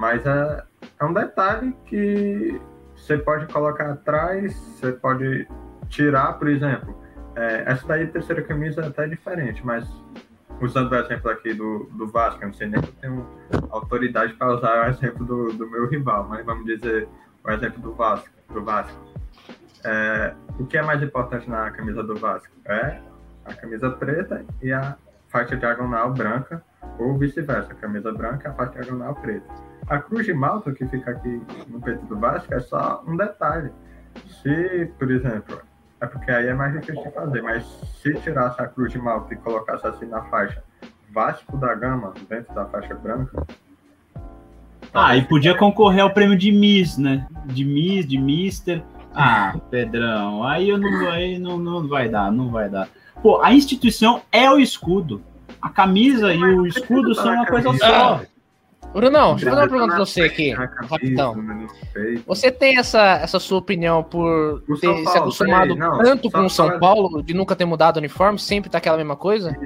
[0.00, 0.64] Mas é,
[0.98, 2.58] é um detalhe que
[2.96, 5.46] você pode colocar atrás, você pode
[5.90, 6.98] tirar, por exemplo.
[7.36, 9.86] é, essa daí, terceira camisa, é até diferente, mas
[10.58, 13.26] usando o exemplo aqui do, do Vasco, eu não sei nem se eu tenho
[13.68, 17.06] autoridade para usar o exemplo do, do meu rival, mas vamos dizer
[17.44, 18.30] o exemplo do Vasco.
[18.48, 18.98] Do Vasco.
[19.84, 22.54] É, o que é mais importante na camisa do Vasco?
[22.64, 23.02] É
[23.44, 24.96] a camisa preta e a
[25.28, 26.64] faixa diagonal branca,
[26.98, 29.69] ou vice-versa, camisa branca e a faixa diagonal preta.
[29.90, 33.72] A cruz de malta que fica aqui no peito do Vasco é só um detalhe.
[34.40, 35.60] Se, por exemplo,
[36.00, 37.64] é porque aí é mais difícil de fazer, mas
[38.00, 40.62] se tirasse a cruz de malta e colocasse assim na faixa
[41.12, 43.44] Vasco da Gama dentro da faixa branca.
[44.94, 47.26] Ah, e podia concorrer ao prêmio de Miss, né?
[47.46, 48.84] De Miss, de Mister.
[49.12, 52.88] Ah, Pedrão, aí eu não, aí não, não vai dar, não vai dar.
[53.20, 55.20] Pô, a instituição é o escudo.
[55.60, 58.20] A camisa e o escudo são uma coisa só.
[58.92, 61.34] Brunão, deixa eu fazer uma pergunta pra você aqui, rapidão.
[62.26, 66.44] Você tem essa, essa sua opinião por ter se Paulo, acostumado peraí, não, tanto com
[66.44, 69.56] o São fala- Paulo, de nunca ter mudado o uniforme, sempre tá aquela mesma coisa?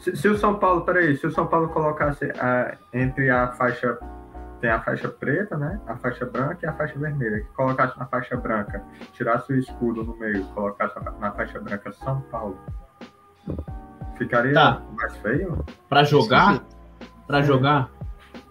[0.00, 3.96] Se, se o São Paulo, peraí, se o São Paulo colocasse a- entre a faixa.
[4.60, 5.80] Tem a faixa preta, né?
[5.88, 7.38] A faixa branca e a faixa vermelha.
[7.40, 8.80] Que colocasse na faixa branca,
[9.12, 12.56] tirasse o escudo no meio, colocasse na faixa branca São Paulo.
[14.16, 14.80] Ficaria Tá.
[14.96, 15.64] mais feio?
[15.88, 16.62] Pra jogar?
[17.26, 17.90] Pra jogar?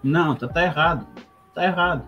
[0.04, 1.08] Não, tá, tá errado.
[1.54, 2.04] Tá errado.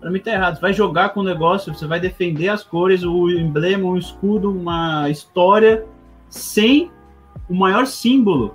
[0.00, 0.56] Pra mim tá errado.
[0.56, 4.50] Você vai jogar com o negócio, você vai defender as cores, o emblema, o escudo,
[4.50, 5.84] uma história
[6.28, 6.90] sem
[7.48, 8.54] o maior símbolo.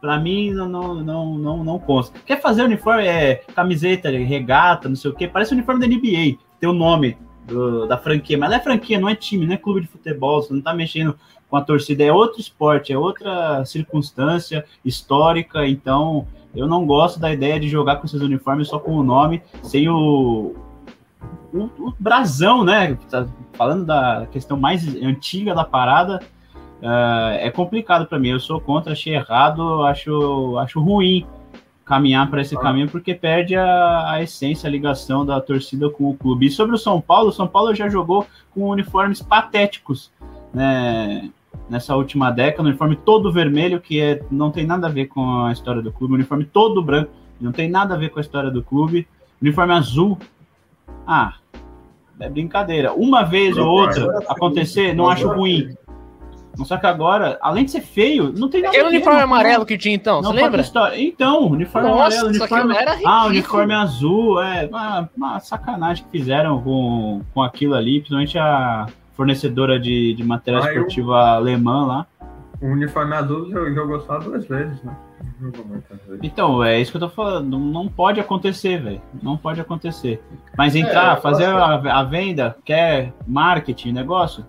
[0.00, 2.16] Pra mim não, não, não, não, não consta.
[2.24, 5.26] Quer fazer uniforme, é camiseta, regata, não sei o quê.
[5.26, 6.38] Parece o uniforme da NBA.
[6.60, 8.38] Tem o nome do, da franquia.
[8.38, 10.74] Mas não é franquia, não é time, não é clube de futebol, você não tá
[10.74, 17.20] mexendo com a torcida, é outro esporte, é outra circunstância histórica, então eu não gosto
[17.20, 20.54] da ideia de jogar com esses uniformes só com o nome, sem o,
[21.52, 22.96] o, o brasão, né?
[23.10, 26.20] Tá falando da questão mais antiga da parada,
[26.82, 28.30] uh, é complicado para mim.
[28.30, 31.26] Eu sou contra, achei errado, acho, acho ruim
[31.84, 32.60] caminhar para esse ah.
[32.60, 36.46] caminho porque perde a, a, essência, a ligação da torcida com o clube.
[36.46, 40.10] E sobre o São Paulo, o São Paulo já jogou com uniformes patéticos,
[40.52, 41.30] né?
[41.68, 45.44] Nessa última década, um uniforme todo vermelho, que é, não tem nada a ver com
[45.44, 47.10] a história do clube, uniforme todo branco,
[47.40, 49.06] não tem nada a ver com a história do clube,
[49.42, 50.18] uniforme azul.
[51.06, 51.34] Ah,
[52.20, 52.92] é brincadeira.
[52.92, 55.76] Uma vez ou outra acontecer, não acho ruim.
[56.64, 59.94] Só que agora, além de ser feio, não tem nada Aquele uniforme amarelo que tinha
[59.94, 60.62] então, não você lembra?
[60.62, 60.98] História.
[60.98, 62.74] Então, uniforme Nossa, amarelo, uniforme...
[63.04, 68.86] Ah, uniforme azul, é uma, uma, sacanagem que fizeram com, com aquilo ali, principalmente a
[69.16, 71.14] fornecedora de, de material ah, esportiva eu...
[71.14, 72.06] alemã lá.
[72.60, 74.96] O uniforme azul jogou só duas vezes, né?
[76.22, 77.58] Então, é isso que eu tô falando.
[77.58, 79.02] Não pode acontecer, velho.
[79.22, 80.22] Não pode acontecer.
[80.56, 84.44] Mas entrar, é, fazer a, a, venda, quer marketing, negócio,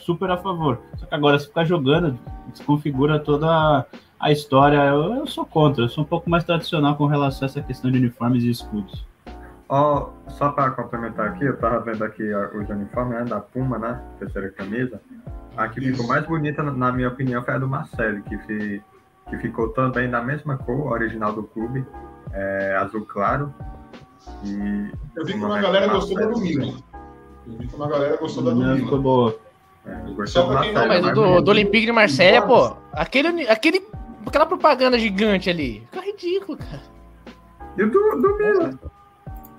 [0.00, 0.80] super a favor.
[0.96, 2.18] Só que agora, se ficar jogando,
[2.50, 3.86] desconfigura toda
[4.18, 4.78] a história.
[4.78, 7.90] Eu, eu sou contra, eu sou um pouco mais tradicional com relação a essa questão
[7.90, 9.04] de uniformes e escudos.
[9.74, 14.02] Oh, só para complementar aqui, eu tava vendo aqui os uniformes né, da Puma, né?
[14.18, 15.00] Terceira camisa.
[15.56, 18.82] A que ficou mais bonita, na minha opinião, foi a do Marcelo, que, fi,
[19.30, 21.86] que ficou também da mesma cor, original do clube,
[22.34, 23.54] é, azul claro.
[24.44, 26.76] E eu vi que uma galera gostou da do Milan.
[27.46, 28.76] Eu vi que uma galera gostou da do Milan.
[28.76, 29.38] Ficou boa.
[29.86, 33.82] É, Só pra quem não, mas o do, do Olympique de Marselha, pô, aquele, aquele,
[34.26, 36.82] aquela propaganda gigante ali, fica ridículo, cara.
[37.78, 38.78] E o do, do Milan?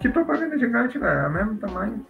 [0.04, 1.18] Que propaganda gigante, velho?
[1.18, 2.06] É o mesmo tamanho.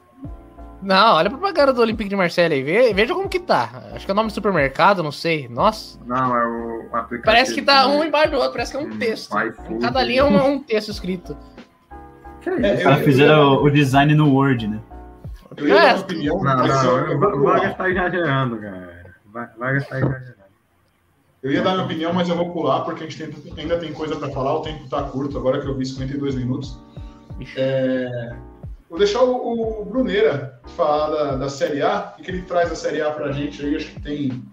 [0.82, 2.92] Não, olha a propaganda do Olympique de Marselha aí.
[2.92, 3.70] Veja como que tá.
[3.94, 5.48] Acho que é o nome do supermercado, não sei.
[5.48, 6.00] Nossa.
[6.04, 7.24] Não, é o aplicativo.
[7.24, 9.38] Parece que tá um embaixo do outro, parece que é um hum, texto.
[9.70, 11.38] Em cada linha é um, um texto escrito.
[12.42, 12.90] Que é isso?
[12.90, 14.80] É, fizeram o, o design no Word, né?
[15.56, 15.80] Eu ia é.
[15.80, 16.44] dar uma opinião.
[16.44, 19.06] Não, não, o Vargas tá exagerando, cara.
[19.32, 20.34] Vargas tá exagerando.
[21.44, 23.94] Eu ia dar minha opinião, mas eu vou pular porque a gente tem, ainda tem
[23.94, 24.56] coisa para falar.
[24.56, 26.82] O tempo tá curto, agora que eu vi 52 minutos.
[27.56, 28.36] É,
[28.90, 32.14] vou deixar o, o Bruneira falar da, da Série A.
[32.18, 33.76] O que ele traz da Série A pra gente aí?
[33.76, 34.44] Acho que tem.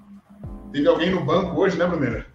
[0.72, 2.26] Teve alguém no banco hoje, né, Bruneira?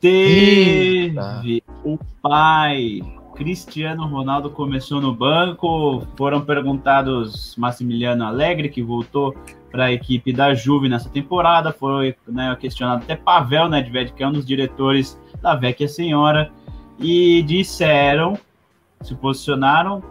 [0.00, 3.00] Teve o pai
[3.34, 6.06] Cristiano Ronaldo começou no banco.
[6.16, 9.34] Foram perguntados Massimiliano Alegre, que voltou
[9.70, 11.72] para a equipe da Juve nessa temporada.
[11.72, 16.50] Foi né, questionado até Pavel Nedved, que é um dos diretores da Vecchia Senhora.
[16.98, 18.38] E disseram,
[19.06, 20.02] se posicionaram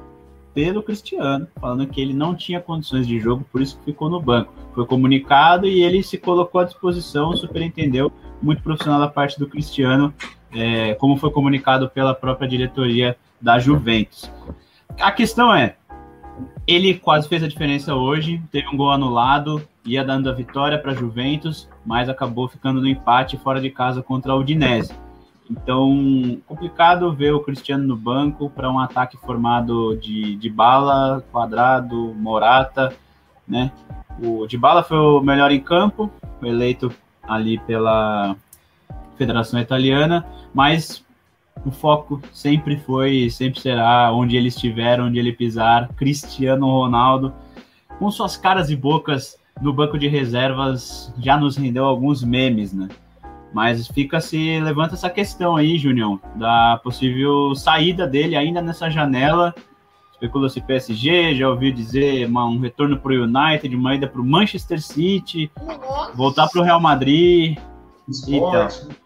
[0.53, 4.21] pelo Cristiano, falando que ele não tinha condições de jogo, por isso que ficou no
[4.21, 4.53] banco.
[4.73, 10.13] Foi comunicado e ele se colocou à disposição, superentendeu, muito profissional da parte do Cristiano,
[10.51, 14.31] é, como foi comunicado pela própria diretoria da Juventus.
[14.99, 15.75] A questão é,
[16.67, 20.91] ele quase fez a diferença hoje, teve um gol anulado, ia dando a vitória para
[20.91, 24.93] a Juventus, mas acabou ficando no empate fora de casa contra a Udinese.
[25.49, 32.13] Então, complicado ver o Cristiano no banco para um ataque formado de, de bala, quadrado,
[32.15, 32.95] morata,
[33.47, 33.71] né?
[34.23, 36.09] O de bala foi o melhor em campo,
[36.41, 36.91] eleito
[37.21, 38.35] ali pela
[39.17, 41.03] Federação Italiana, mas
[41.65, 47.33] o foco sempre foi, sempre será onde ele estiver, onde ele pisar, Cristiano Ronaldo,
[47.99, 52.89] com suas caras e bocas no banco de reservas, já nos rendeu alguns memes, né?
[53.53, 59.53] Mas fica se levanta essa questão aí, Junião, da possível saída dele ainda nessa janela.
[60.13, 64.25] Especula-se PSG, já ouviu dizer uma, um retorno para o United, uma ida para o
[64.25, 66.13] Manchester City, Nossa.
[66.13, 67.57] voltar para o Real Madrid.
[68.07, 68.35] Esporte.
[68.35, 69.03] Então,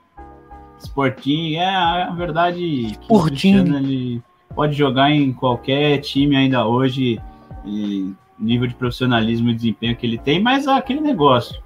[0.80, 4.22] Sporting, é a verdade que o Cristiano ele
[4.56, 7.20] pode jogar em qualquer time ainda hoje,
[7.66, 11.62] e nível de profissionalismo e desempenho que ele tem, mas é aquele negócio.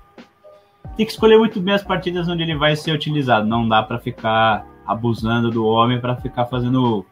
[0.97, 3.47] Tem que escolher muito bem as partidas onde ele vai ser utilizado.
[3.47, 7.05] Não dá para ficar abusando do homem para ficar fazendo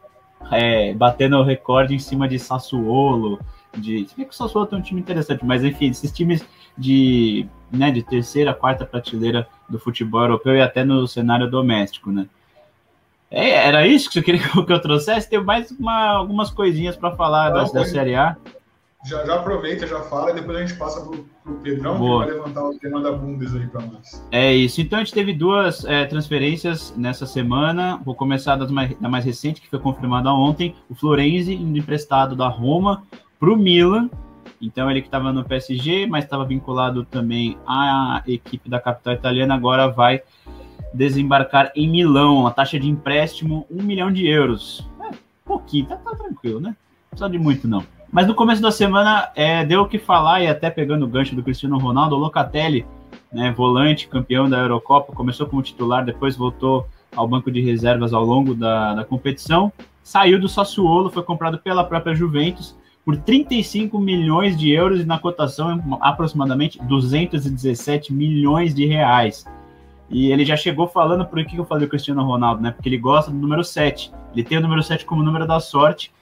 [0.50, 3.38] é, batendo o recorde em cima de Sassuolo,
[3.76, 4.08] de.
[4.08, 6.44] Se bem que o Sassuolo tem um time interessante, mas enfim, esses times
[6.76, 12.26] de, né, de terceira, quarta prateleira do futebol europeu e até no cenário doméstico, né?
[13.30, 15.28] É, era isso que você queria que eu trouxesse?
[15.28, 18.36] Tem mais uma, algumas coisinhas para falar da, da Série A.
[19.02, 22.24] Já, já aproveita, já fala, e depois a gente passa pro, pro Pedrão, Boa.
[22.24, 24.22] que vai levantar o tema da Bundes aí para nós.
[24.30, 24.80] É isso.
[24.82, 27.98] Então a gente teve duas é, transferências nessa semana.
[28.04, 30.74] Vou começar das mais, da mais recente, que foi confirmada ontem.
[30.88, 33.02] O Florenzi, indo emprestado da Roma
[33.38, 34.10] para o Milan.
[34.60, 39.54] Então ele que estava no PSG, mas estava vinculado também à equipe da capital italiana,
[39.54, 40.22] agora vai
[40.92, 42.46] desembarcar em Milão.
[42.46, 44.86] A taxa de empréstimo, um milhão de euros.
[45.00, 46.68] É, pouquinho, tá, tá tranquilo, né?
[46.68, 47.82] Não precisa de muito, não.
[48.12, 51.34] Mas no começo da semana é, deu o que falar, e até pegando o gancho
[51.34, 52.84] do Cristiano Ronaldo, o Locatelli,
[53.32, 58.24] né, volante, campeão da Eurocopa, começou como titular, depois voltou ao banco de reservas ao
[58.24, 59.72] longo da, da competição.
[60.02, 65.18] Saiu do Sassuolo, foi comprado pela própria Juventus por 35 milhões de euros e na
[65.18, 69.46] cotação aproximadamente 217 milhões de reais.
[70.10, 72.72] E ele já chegou falando por que eu falei do Cristiano Ronaldo, né?
[72.72, 74.12] Porque ele gosta do número 7.
[74.34, 76.12] Ele tem o número 7 como número da sorte.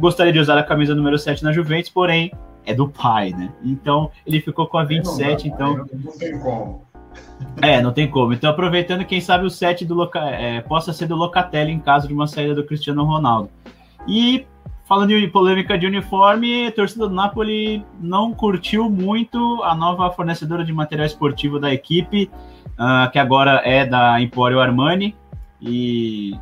[0.00, 2.32] Gostaria de usar a camisa número 7 na Juventus, porém
[2.64, 3.52] é do pai, né?
[3.62, 5.86] Então ele ficou com a 27, não, então.
[5.92, 6.90] Não tem como.
[7.60, 8.32] É, não tem como.
[8.32, 10.20] Então, aproveitando, quem sabe o 7 do Loca...
[10.20, 13.50] É, possa ser do Locatelli em caso de uma saída do Cristiano Ronaldo.
[14.06, 14.46] E
[14.86, 20.64] falando de polêmica de uniforme, a torcida do Napoli não curtiu muito a nova fornecedora
[20.64, 22.30] de material esportivo da equipe,
[22.72, 25.14] uh, que agora é da Emporio Armani.
[25.60, 26.34] E,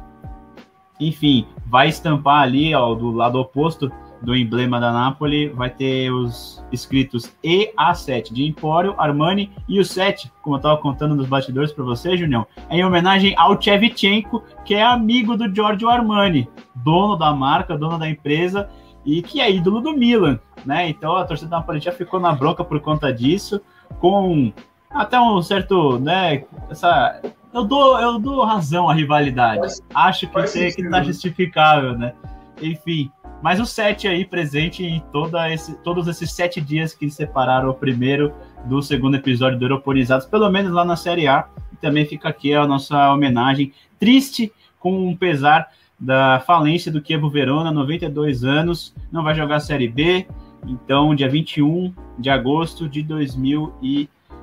[1.00, 3.90] enfim, vai estampar ali ó, do lado oposto
[4.20, 10.32] do emblema da Napoli, vai ter os escritos EA7 de Empório, Armani e o 7,
[10.42, 14.74] como eu estava contando nos bastidores para você, Junião, é em homenagem ao Chevchenko, que
[14.74, 18.68] é amigo do Giorgio Armani, dono da marca, dono da empresa
[19.04, 20.88] e que é ídolo do Milan, né?
[20.88, 23.60] Então a torcida da Napoli já ficou na bronca por conta disso,
[24.00, 24.52] com
[24.90, 27.20] até um certo, né, essa
[27.52, 29.80] eu dou, eu dou razão à rivalidade.
[29.94, 32.12] Acho que, tem, que tá justificável, né?
[32.60, 33.10] Enfim,
[33.42, 37.74] mas o 7 aí presente em toda esse, todos esses sete dias que separaram o
[37.74, 38.32] primeiro
[38.64, 41.48] do segundo episódio do Europonizados, pelo menos lá na Série A.
[41.72, 45.68] E também fica aqui a nossa homenagem triste, com um pesar
[45.98, 50.26] da falência do Kievo Verona, 92 anos, não vai jogar a Série B.
[50.66, 53.02] Então, dia 21 de agosto de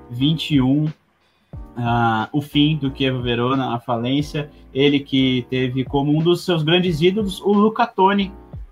[0.09, 0.91] 2021, uh,
[2.31, 4.49] o fim do Kievo Verona, a falência.
[4.73, 8.31] Ele que teve como um dos seus grandes ídolos o Luca Toni,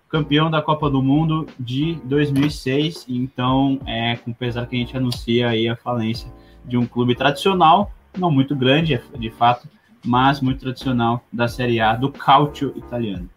[0.10, 3.06] campeão da Copa do Mundo de 2006.
[3.10, 6.32] Então, é com pesar que a gente anuncia aí a falência
[6.66, 9.68] de um clube tradicional, não muito grande, de fato,
[10.06, 13.30] mas muito tradicional da Série A do Calcio italiano.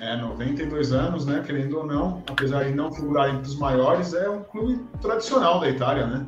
[0.00, 1.42] É, 92 anos, né?
[1.44, 5.68] Querendo ou não, apesar de não figurar entre os maiores, é um clube tradicional da
[5.68, 6.26] Itália, né?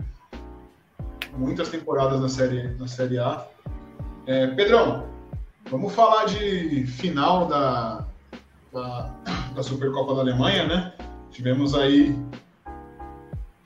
[1.36, 3.46] Muitas temporadas na Série, na série A.
[4.26, 5.06] É, Pedrão,
[5.70, 8.04] vamos falar de final da,
[8.72, 9.14] da,
[9.54, 10.92] da Supercopa da Alemanha, né?
[11.30, 12.18] Tivemos aí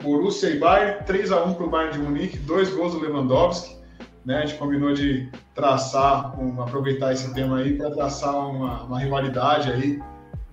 [0.02, 3.81] Borussia e Bayern, 3x1 para o Bayern de Munique, dois gols do Lewandowski.
[4.24, 4.38] Né?
[4.38, 9.70] A gente combinou de traçar, um, aproveitar esse tema aí para traçar uma, uma, rivalidade
[9.70, 10.02] aí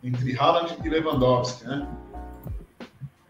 [0.03, 1.87] entre Haaland e Lewandowski, né?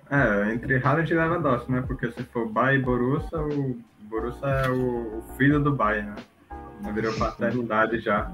[0.09, 1.83] É, entre Haaland e Lewandowski, né?
[1.85, 6.91] Porque se for Bayern e Borussia, o Borussia é o, filho do Bayern, né?
[6.93, 8.31] Virou paternidade já.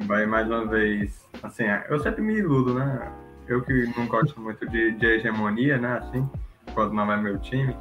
[0.00, 3.12] O Bayern mais uma vez Assim, eu sempre me iludo, né?
[3.46, 5.98] Eu que não gosto muito de, de hegemonia, né?
[5.98, 6.28] Assim,
[6.74, 7.76] quando não é meu time,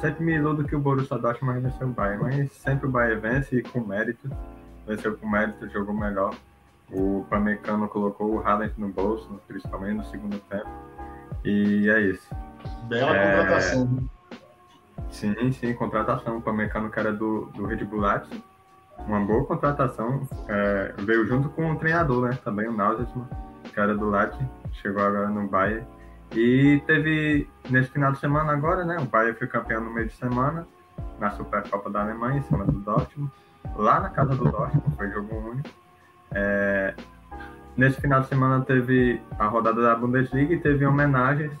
[0.00, 3.20] sempre me iludo que o Borussia Dortmund vai vencer o Bayern, mas sempre o Bayern
[3.20, 4.30] vence e com mérito.
[4.86, 6.34] Venceu com mérito, jogou melhor.
[6.90, 10.68] O Pamecano colocou o Haaland no bolso, principalmente no segundo tempo.
[11.44, 12.28] E é isso.
[12.88, 13.36] Bela é...
[13.36, 13.84] contratação.
[13.84, 14.02] Né?
[15.10, 16.38] Sim, sim, contratação.
[16.38, 18.42] O Pamecano, que era do, do Red Bull Leipzig,
[19.06, 20.26] uma boa contratação.
[20.48, 22.38] É, veio junto com o treinador, né?
[22.42, 23.28] Também o Nagelsmann,
[23.72, 25.86] cara do Leipzig, chegou agora no Bayern.
[26.32, 28.96] E teve, nesse final de semana agora, né?
[29.00, 30.66] O Bayern foi campeão no meio de semana,
[31.18, 33.30] na Supercopa da Alemanha, em cima do Dortmund.
[33.76, 35.68] Lá na casa do Dortmund, foi jogo único.
[36.32, 36.94] É,
[37.76, 41.52] nesse final de semana teve a rodada da Bundesliga e teve homenagens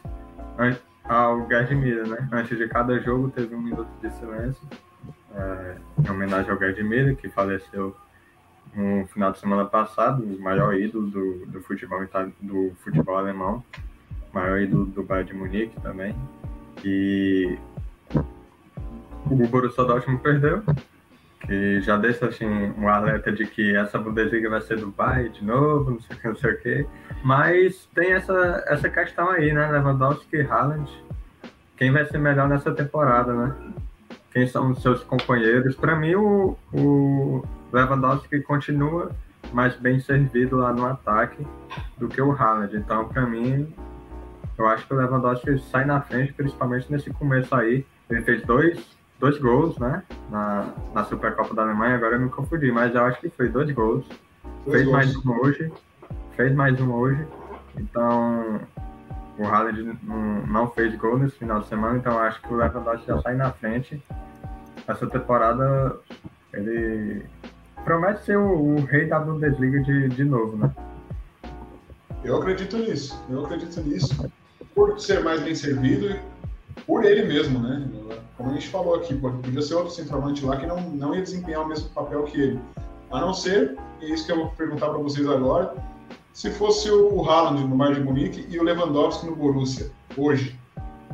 [1.04, 2.28] ao Gerd Miller, né?
[2.30, 4.62] Antes de cada jogo teve um minuto de silêncio
[5.34, 7.96] é, em homenagem ao Gerd Miller, que faleceu
[8.74, 12.00] no final de semana passado, o maior ídolo do, do, futebol,
[12.40, 13.64] do futebol alemão,
[14.32, 16.14] maior ídolo do Bayern de Munique também.
[16.84, 17.58] E
[19.30, 20.62] o Borussia Dortmund perdeu,
[21.46, 25.44] que já deixa assim, um alerta de que essa Bundesliga vai ser do Bayern de
[25.44, 26.86] novo, não sei o que, não sei o que.
[27.22, 29.70] Mas tem essa, essa questão aí, né?
[29.70, 30.90] Lewandowski e Haaland.
[31.76, 33.56] Quem vai ser melhor nessa temporada, né?
[34.32, 35.74] quem são os seus companheiros.
[35.76, 39.10] Para mim, o, o Lewandowski continua
[39.52, 41.44] mais bem servido lá no ataque
[41.98, 42.76] do que o Haaland.
[42.76, 43.72] Então, para mim,
[44.60, 47.84] eu acho que o Lewandowski sai na frente, principalmente nesse começo aí.
[48.10, 48.78] Ele fez dois,
[49.18, 50.02] dois gols, né?
[50.30, 53.70] Na, na Supercopa da Alemanha, agora eu me confundi, mas eu acho que foi dois
[53.70, 54.04] gols.
[54.66, 54.92] Dois fez gols.
[54.92, 55.72] mais um hoje.
[56.36, 57.26] Fez mais um hoje.
[57.78, 58.60] Então,
[59.38, 63.06] o Haaland não, não fez gol nesse final de semana, então acho que o Lewandowski
[63.06, 64.02] já sai na frente.
[64.86, 65.96] Essa temporada
[66.52, 67.24] ele
[67.84, 70.70] promete ser o, o rei da Bundesliga de, de novo, né?
[72.22, 74.30] Eu acredito nisso, eu acredito nisso.
[74.80, 76.18] Por ser mais bem servido
[76.86, 77.86] por ele mesmo, né?
[78.34, 81.60] Como a gente falou aqui, podia ser outro centroavante lá que não, não ia desempenhar
[81.60, 82.60] o mesmo papel que ele.
[83.10, 85.74] A não ser, e é isso que eu vou perguntar para vocês agora,
[86.32, 90.58] se fosse o Haaland no Bayern de Munique e o Lewandowski no Borussia, hoje,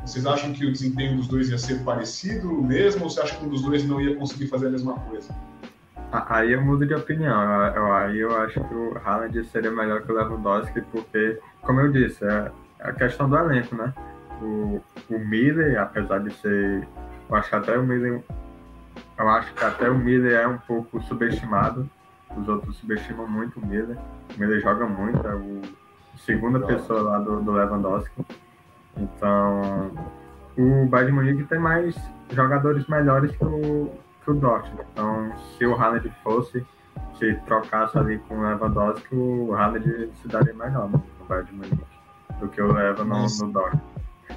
[0.04, 3.44] vocês acham que o desempenho dos dois ia ser parecido mesmo ou você acha que
[3.44, 5.34] um dos dois não ia conseguir fazer a mesma coisa?
[6.12, 7.36] Aí eu mudo de opinião.
[7.96, 12.24] Aí eu acho que o Haaland seria melhor que o Lewandowski, porque, como eu disse,
[12.24, 13.92] é a questão do elenco, né?
[14.40, 16.86] O, o Miller, apesar de ser.
[17.28, 18.22] Eu acho que até o Miller.
[19.18, 21.88] Eu acho que até o Miller é um pouco subestimado.
[22.36, 23.96] Os outros subestimam muito o Miller.
[24.34, 25.62] O Miller joga muito, é o
[26.18, 28.26] segunda pessoa lá do, do Lewandowski.
[28.96, 29.90] Então,
[30.56, 31.96] o Bayern Munique tem mais
[32.30, 33.92] jogadores melhores que o,
[34.24, 34.86] que o Dortmund.
[34.92, 36.66] Então, se o Haaland fosse,
[37.18, 41.95] se trocasse ali com o Lewandowski, o Haaland se daria melhor no Bayern de Munique
[42.41, 43.82] do que o Leva no, no Dortmund.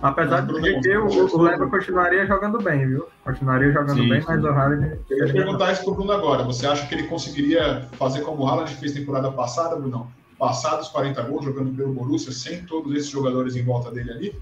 [0.02, 3.08] Apesar de que o, o Leva continuaria jogando bem, viu?
[3.24, 4.28] Continuaria jogando sim, bem, sim.
[4.28, 5.00] mas o Haaland...
[5.10, 6.44] Eu ia perguntar isso pro Bruno agora.
[6.44, 10.10] Você acha que ele conseguiria fazer como o Haaland fez temporada passada, Bruno?
[10.38, 14.36] Passar os 40 gols jogando pelo Borussia, sem todos esses jogadores em volta dele ali?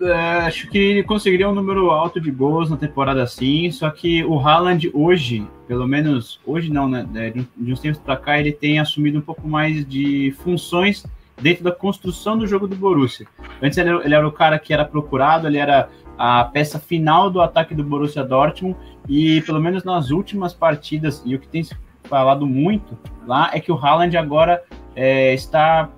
[0.00, 4.24] É, acho que ele conseguiria um número alto de gols na temporada sim, só que
[4.24, 7.30] o Haaland hoje, pelo menos hoje não, né?
[7.30, 11.04] De, uns tempos para cá, ele tem assumido um pouco mais de funções
[11.40, 13.26] dentro da construção do jogo do Borussia.
[13.62, 17.40] Antes ele, ele era o cara que era procurado, ele era a peça final do
[17.40, 18.76] ataque do Borussia Dortmund
[19.08, 23.60] e pelo menos nas últimas partidas e o que tem se falado muito lá é
[23.60, 24.62] que o Haaland agora
[24.94, 25.88] é, está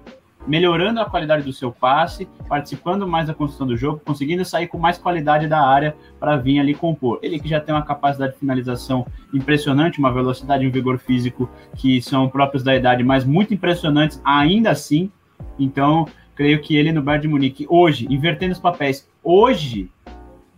[0.47, 4.79] melhorando a qualidade do seu passe, participando mais da construção do jogo, conseguindo sair com
[4.79, 7.19] mais qualidade da área para vir ali compor.
[7.23, 11.49] Ele que já tem uma capacidade de finalização impressionante, uma velocidade e um vigor físico
[11.77, 15.11] que são próprios da idade, mas muito impressionantes ainda assim.
[15.59, 19.91] Então, creio que ele no Bayern de Munique, hoje, invertendo os papéis, hoje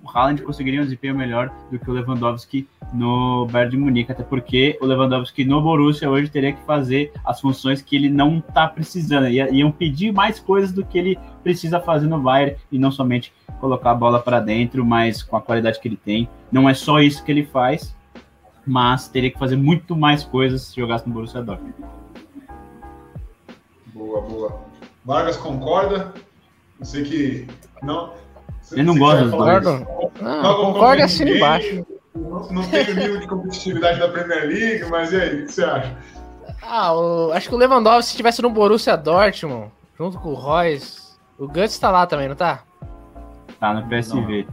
[0.07, 4.23] o Haaland conseguiria um desempenho melhor do que o Lewandowski no Bayern de Munique, até
[4.23, 8.69] porque o Lewandowski no Borussia hoje teria que fazer as funções que ele não está
[8.69, 13.33] precisando, iam pedir mais coisas do que ele precisa fazer no Bayern e não somente
[13.61, 16.29] colocar a bola para dentro, mas com a qualidade que ele tem.
[16.53, 17.97] Não é só isso que ele faz,
[18.65, 21.75] mas teria que fazer muito mais coisas se jogasse no Borussia Dortmund.
[23.93, 24.66] Boa, boa.
[25.07, 26.13] Vargas concorda?
[26.81, 27.49] Eu sei que
[27.83, 28.13] não
[28.73, 29.65] ele não gosta dos dois.
[30.21, 31.87] Não, não concorda assim embaixo.
[32.15, 35.53] Não, não tem o nível de competitividade da Premier League, mas e aí, o que
[35.53, 35.97] você acha?
[36.63, 41.01] Ah, o, acho que o Lewandowski, se estivesse no Borussia Dortmund, junto com o Royce,
[41.39, 42.65] o Guts tá lá também, não tá?
[43.61, 44.49] Tá no PSV.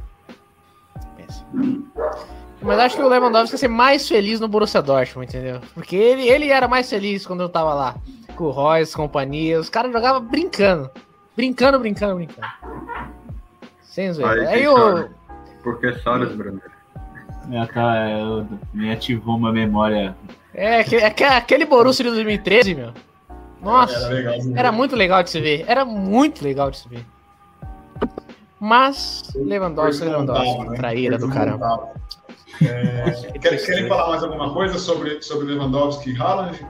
[2.63, 5.59] Mas acho que o Lewandowski ia ser mais feliz no Borussia Dortmund, entendeu?
[5.73, 7.95] Porque ele, ele era mais feliz quando eu tava lá.
[8.35, 9.59] Com o Royce, companhia.
[9.59, 10.89] Os caras jogavam brincando.
[11.35, 12.47] Brincando, brincando, brincando.
[13.81, 14.49] Sem zoeira.
[14.49, 15.09] Aí, Aí o...
[15.61, 16.61] Por que choras, Bruno?
[17.51, 20.15] É, tá, eu, me ativou uma memória.
[20.53, 22.93] É, é aquele Borussia de 2013, meu.
[23.61, 25.65] Nossa, era, legal, era muito legal de se ver.
[25.67, 27.05] Era muito legal de se ver.
[28.59, 30.77] Mas, Lewandowski, Lewandowski, né?
[30.77, 31.89] traíra do caramba.
[32.61, 36.65] É, querem falar mais alguma coisa sobre, sobre Lewandowski e Haaland?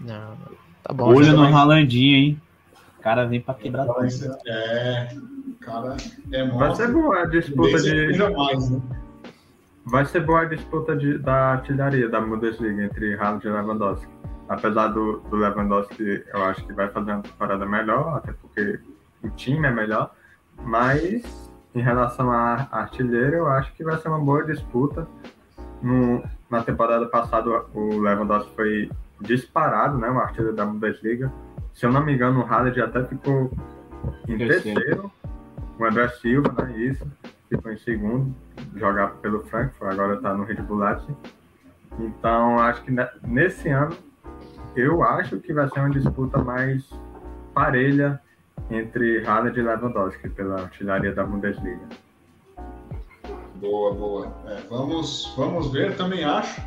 [0.00, 0.36] Não,
[0.82, 1.14] tá bom.
[1.14, 2.42] Olho no Haalandinho, hein?
[2.98, 4.36] O cara vem pra quebrar tudo.
[4.46, 5.16] É,
[5.66, 5.96] cara
[6.32, 8.18] é Vai ser boa a disputa de.
[8.34, 8.80] Mais, né?
[9.84, 14.08] Vai ser boa a disputa de, da artilharia da Bundesliga entre Haaland e Lewandowski.
[14.48, 18.78] Apesar do, do Lewandowski, eu acho que vai fazer uma temporada melhor, até porque
[19.22, 20.12] o time é melhor.
[20.62, 21.45] Mas
[21.76, 25.06] em relação a artilheiro, eu acho que vai ser uma boa disputa.
[25.82, 30.08] No, na temporada passada, o Lewandowski foi disparado, né?
[30.08, 31.30] O artilheiro da Bundesliga.
[31.74, 33.52] Se eu não me engano, o Haaland até ficou
[34.26, 35.12] em terceiro
[35.78, 36.78] o André Silva, né?
[36.78, 37.06] Isso,
[37.50, 38.34] ficou em segundo,
[38.74, 41.14] jogava pelo Frankfurt, agora está no Red Bull Leipzig.
[41.98, 42.90] Então, acho que
[43.22, 43.94] nesse ano,
[44.74, 46.88] eu acho que vai ser uma disputa mais
[47.52, 48.18] parelha
[48.70, 51.86] entre Haaland e Lewandowski pela artilharia da Bundesliga.
[53.56, 54.36] Boa, boa.
[54.46, 56.60] É, vamos, vamos ver, também acho.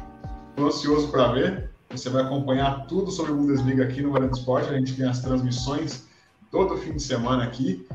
[0.50, 1.70] Estou ansioso para ver.
[1.90, 4.70] Você vai acompanhar tudo sobre a Bundesliga aqui no Varanda Esporte.
[4.70, 6.08] A gente tem as transmissões
[6.52, 7.88] todo fim de semana aqui.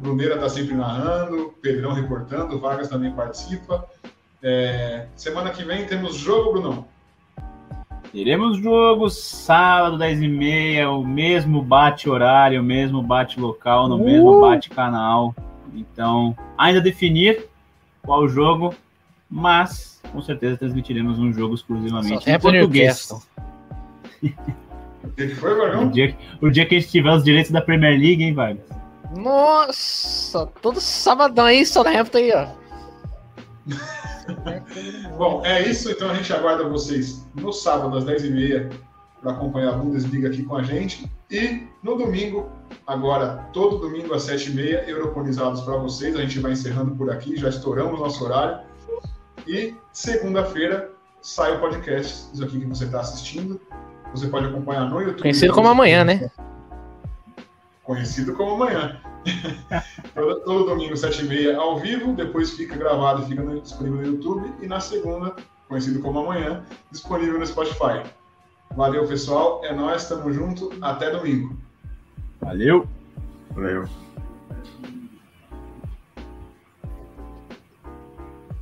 [0.00, 3.86] Bruneira está sempre narrando, Pedrão reportando, Vargas também participa.
[4.42, 6.86] É, semana que vem temos jogo, Brunão?
[8.16, 14.04] Teremos jogo sábado, 10h30, o mesmo bate-horário, o mesmo bate-local, no uh!
[14.06, 15.34] mesmo bate-canal.
[15.74, 17.44] Então, ainda definir
[18.02, 18.74] qual jogo,
[19.30, 23.12] mas com certeza transmitiremos um jogo exclusivamente em português.
[25.38, 25.88] Foi, Vargão?
[25.88, 28.64] O dia, o dia que a gente tiver os direitos da Premier League, hein, Vargas?
[29.14, 32.46] Nossa, todo sabadão aí, Southampton aí, ó.
[35.16, 35.90] Bom, é isso.
[35.90, 38.72] Então a gente aguarda vocês no sábado às 10h30
[39.20, 41.10] para acompanhar a Bundesliga aqui com a gente.
[41.30, 42.48] E no domingo,
[42.86, 46.14] agora, todo domingo às 7h30, Europonizados para vocês.
[46.16, 48.60] A gente vai encerrando por aqui, já estouramos nosso horário.
[49.46, 53.60] E segunda-feira sai o podcast, isso aqui que você está assistindo.
[54.12, 55.22] Você pode acompanhar no YouTube.
[55.22, 56.30] Conhecido como amanhã, né?
[57.82, 59.00] Conhecido como amanhã.
[60.44, 64.52] todo, domingo, 7h30, ao vivo, depois fica gravado e fica disponível no YouTube.
[64.62, 65.34] E na segunda,
[65.68, 68.02] conhecido como amanhã, disponível no Spotify.
[68.74, 69.60] Valeu, pessoal.
[69.64, 70.72] É nóis, tamo junto.
[70.80, 71.56] Até domingo.
[72.40, 72.86] Valeu.
[73.50, 73.88] Valeu.